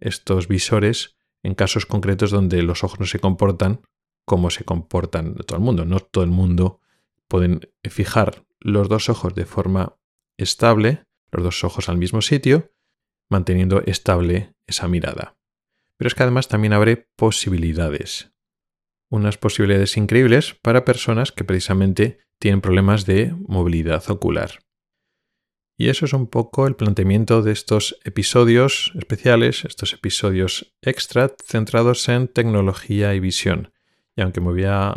estos 0.00 0.48
visores 0.48 1.16
en 1.42 1.54
casos 1.54 1.86
concretos 1.86 2.30
donde 2.30 2.62
los 2.62 2.84
ojos 2.84 3.00
no 3.00 3.06
se 3.06 3.18
comportan 3.18 3.80
como 4.24 4.50
se 4.50 4.64
comportan 4.64 5.34
todo 5.34 5.56
el 5.56 5.64
mundo. 5.64 5.84
No 5.84 5.98
todo 5.98 6.22
el 6.22 6.30
mundo 6.30 6.80
pueden 7.26 7.68
fijar 7.82 8.44
los 8.60 8.88
dos 8.88 9.08
ojos 9.08 9.34
de 9.34 9.44
forma 9.44 9.96
estable, 10.36 11.04
los 11.32 11.42
dos 11.42 11.64
ojos 11.64 11.88
al 11.88 11.98
mismo 11.98 12.22
sitio, 12.22 12.72
manteniendo 13.28 13.82
estable 13.86 14.54
esa 14.66 14.88
mirada. 14.88 15.36
Pero 15.96 16.08
es 16.08 16.14
que 16.14 16.22
además 16.22 16.48
también 16.48 16.72
abre 16.72 17.08
posibilidades. 17.16 18.32
Unas 19.08 19.38
posibilidades 19.38 19.96
increíbles 19.96 20.54
para 20.54 20.84
personas 20.84 21.32
que 21.32 21.44
precisamente 21.44 22.20
tienen 22.38 22.60
problemas 22.60 23.06
de 23.06 23.34
movilidad 23.46 24.08
ocular. 24.10 24.60
Y 25.80 25.88
eso 25.88 26.04
es 26.04 26.12
un 26.12 26.26
poco 26.26 26.66
el 26.66 26.76
planteamiento 26.76 27.40
de 27.40 27.52
estos 27.52 27.98
episodios 28.04 28.92
especiales, 28.96 29.64
estos 29.64 29.94
episodios 29.94 30.74
extra 30.82 31.34
centrados 31.42 32.06
en 32.10 32.28
tecnología 32.28 33.14
y 33.14 33.20
visión. 33.20 33.72
Y 34.14 34.20
aunque 34.20 34.42
me 34.42 34.50
voy 34.50 34.64
a 34.64 34.94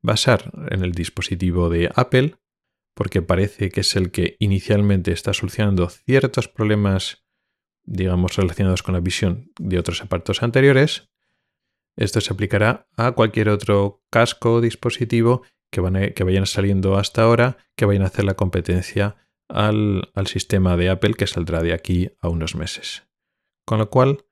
basar 0.00 0.50
en 0.70 0.84
el 0.84 0.92
dispositivo 0.92 1.68
de 1.68 1.92
Apple, 1.94 2.36
porque 2.94 3.20
parece 3.20 3.68
que 3.68 3.82
es 3.82 3.94
el 3.94 4.10
que 4.10 4.36
inicialmente 4.38 5.12
está 5.12 5.34
solucionando 5.34 5.90
ciertos 5.90 6.48
problemas, 6.48 7.26
digamos, 7.84 8.34
relacionados 8.34 8.82
con 8.82 8.94
la 8.94 9.00
visión 9.00 9.52
de 9.58 9.78
otros 9.78 10.00
aparatos 10.00 10.42
anteriores, 10.42 11.10
esto 11.94 12.22
se 12.22 12.32
aplicará 12.32 12.88
a 12.96 13.12
cualquier 13.12 13.50
otro 13.50 14.02
casco 14.08 14.54
o 14.54 14.60
dispositivo 14.62 15.42
que, 15.70 16.14
que 16.16 16.24
vayan 16.24 16.46
saliendo 16.46 16.96
hasta 16.96 17.20
ahora, 17.20 17.58
que 17.76 17.84
vayan 17.84 18.04
a 18.04 18.06
hacer 18.06 18.24
la 18.24 18.32
competencia 18.32 19.16
al, 19.52 20.10
sistema 20.26 20.76
de 20.76 20.88
Apple 20.88 21.14
que 21.14 21.26
saldrá 21.26 21.62
de 21.62 21.72
aquí 21.72 22.10
a 22.20 22.28
unos 22.28 22.54
meses. 22.54 23.06
Con 23.66 23.78
lo 23.78 23.90
cual, 23.90 24.24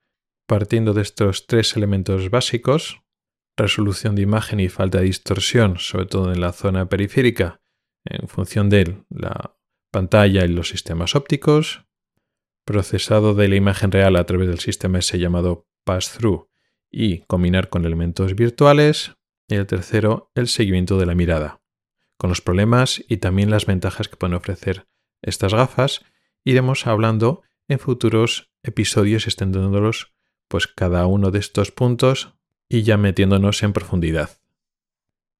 partiendo 0.46 0.94
de 0.94 1.02
estos 1.02 1.46
tres 1.46 1.76
elementos 1.76 2.30
básicos, 2.30 3.02
resolución 3.56 4.16
de 4.16 4.22
imagen 4.22 4.60
y 4.60 4.68
falta 4.68 4.98
de 4.98 5.04
distorsión, 5.04 5.78
sobre 5.78 6.06
todo 6.06 6.32
en 6.32 6.40
la 6.40 6.52
zona 6.52 6.88
periférica, 6.88 7.60
en 8.04 8.28
función 8.28 8.70
de 8.70 9.04
la 9.10 9.56
pantalla 9.92 10.44
y 10.44 10.48
los 10.48 10.68
sistemas 10.68 11.14
ópticos, 11.14 11.84
procesado 12.64 13.34
de 13.34 13.48
la 13.48 13.56
imagen 13.56 13.92
real 13.92 14.16
a 14.16 14.24
través 14.24 14.48
del 14.48 14.60
sistema 14.60 14.98
ese 14.98 15.18
llamado 15.18 15.68
pass-through 15.84 16.48
y 16.90 17.20
combinar 17.20 17.68
con 17.68 17.84
elementos 17.84 18.34
virtuales, 18.34 19.16
y 19.48 19.56
el 19.56 19.66
tercero, 19.66 20.30
el 20.34 20.46
seguimiento 20.46 20.96
de 20.96 21.06
la 21.06 21.14
mirada. 21.14 21.60
Con 22.16 22.30
los 22.30 22.40
problemas 22.40 23.04
y 23.08 23.16
también 23.16 23.50
las 23.50 23.66
ventajas 23.66 24.08
que 24.08 24.16
pueden 24.16 24.34
ofrecer 24.34 24.86
estas 25.22 25.54
gafas, 25.54 26.04
iremos 26.44 26.86
hablando 26.86 27.42
en 27.68 27.78
futuros 27.78 28.50
episodios 28.62 29.26
extendiéndolos 29.26 30.14
pues 30.48 30.66
cada 30.66 31.06
uno 31.06 31.30
de 31.30 31.38
estos 31.38 31.70
puntos 31.70 32.34
y 32.68 32.82
ya 32.82 32.96
metiéndonos 32.96 33.62
en 33.62 33.72
profundidad. 33.72 34.40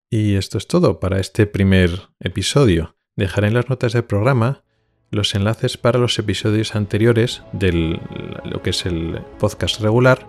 Y 0.08 0.34
esto 0.34 0.58
es 0.58 0.66
todo 0.66 1.00
para 1.00 1.20
este 1.20 1.46
primer 1.46 2.08
episodio. 2.20 2.96
Dejaré 3.16 3.48
en 3.48 3.54
las 3.54 3.68
notas 3.68 3.92
del 3.92 4.04
programa 4.04 4.64
los 5.10 5.34
enlaces 5.34 5.76
para 5.76 5.98
los 5.98 6.18
episodios 6.18 6.76
anteriores 6.76 7.42
de 7.52 7.98
lo 8.44 8.62
que 8.62 8.70
es 8.70 8.86
el 8.86 9.20
podcast 9.38 9.80
regular, 9.80 10.26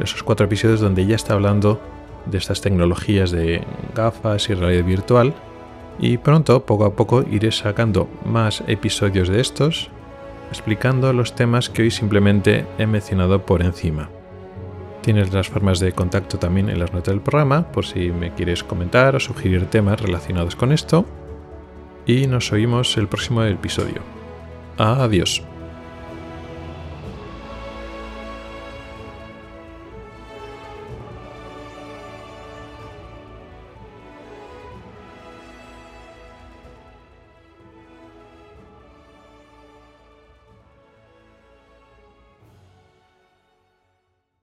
esos 0.00 0.22
cuatro 0.22 0.46
episodios 0.46 0.80
donde 0.80 1.06
ya 1.06 1.16
está 1.16 1.34
hablando 1.34 1.80
de 2.26 2.38
estas 2.38 2.60
tecnologías 2.60 3.30
de 3.30 3.62
gafas 3.94 4.48
y 4.48 4.54
realidad 4.54 4.84
virtual. 4.84 5.34
Y 5.98 6.18
pronto, 6.18 6.66
poco 6.66 6.84
a 6.84 6.94
poco, 6.94 7.24
iré 7.30 7.52
sacando 7.52 8.08
más 8.24 8.62
episodios 8.66 9.28
de 9.28 9.40
estos, 9.40 9.90
explicando 10.50 11.12
los 11.12 11.34
temas 11.34 11.70
que 11.70 11.82
hoy 11.82 11.90
simplemente 11.90 12.66
he 12.78 12.86
mencionado 12.86 13.46
por 13.46 13.62
encima. 13.62 14.10
Tienes 15.02 15.32
las 15.32 15.48
formas 15.48 15.80
de 15.80 15.92
contacto 15.92 16.38
también 16.38 16.70
en 16.70 16.78
las 16.78 16.92
notas 16.92 17.12
del 17.12 17.20
programa, 17.20 17.70
por 17.70 17.84
si 17.84 18.10
me 18.10 18.32
quieres 18.32 18.64
comentar 18.64 19.14
o 19.14 19.20
sugerir 19.20 19.66
temas 19.66 20.00
relacionados 20.00 20.56
con 20.56 20.72
esto. 20.72 21.04
Y 22.06 22.26
nos 22.26 22.52
oímos 22.52 22.96
el 22.96 23.08
próximo 23.08 23.42
episodio. 23.44 24.00
Adiós. 24.78 25.42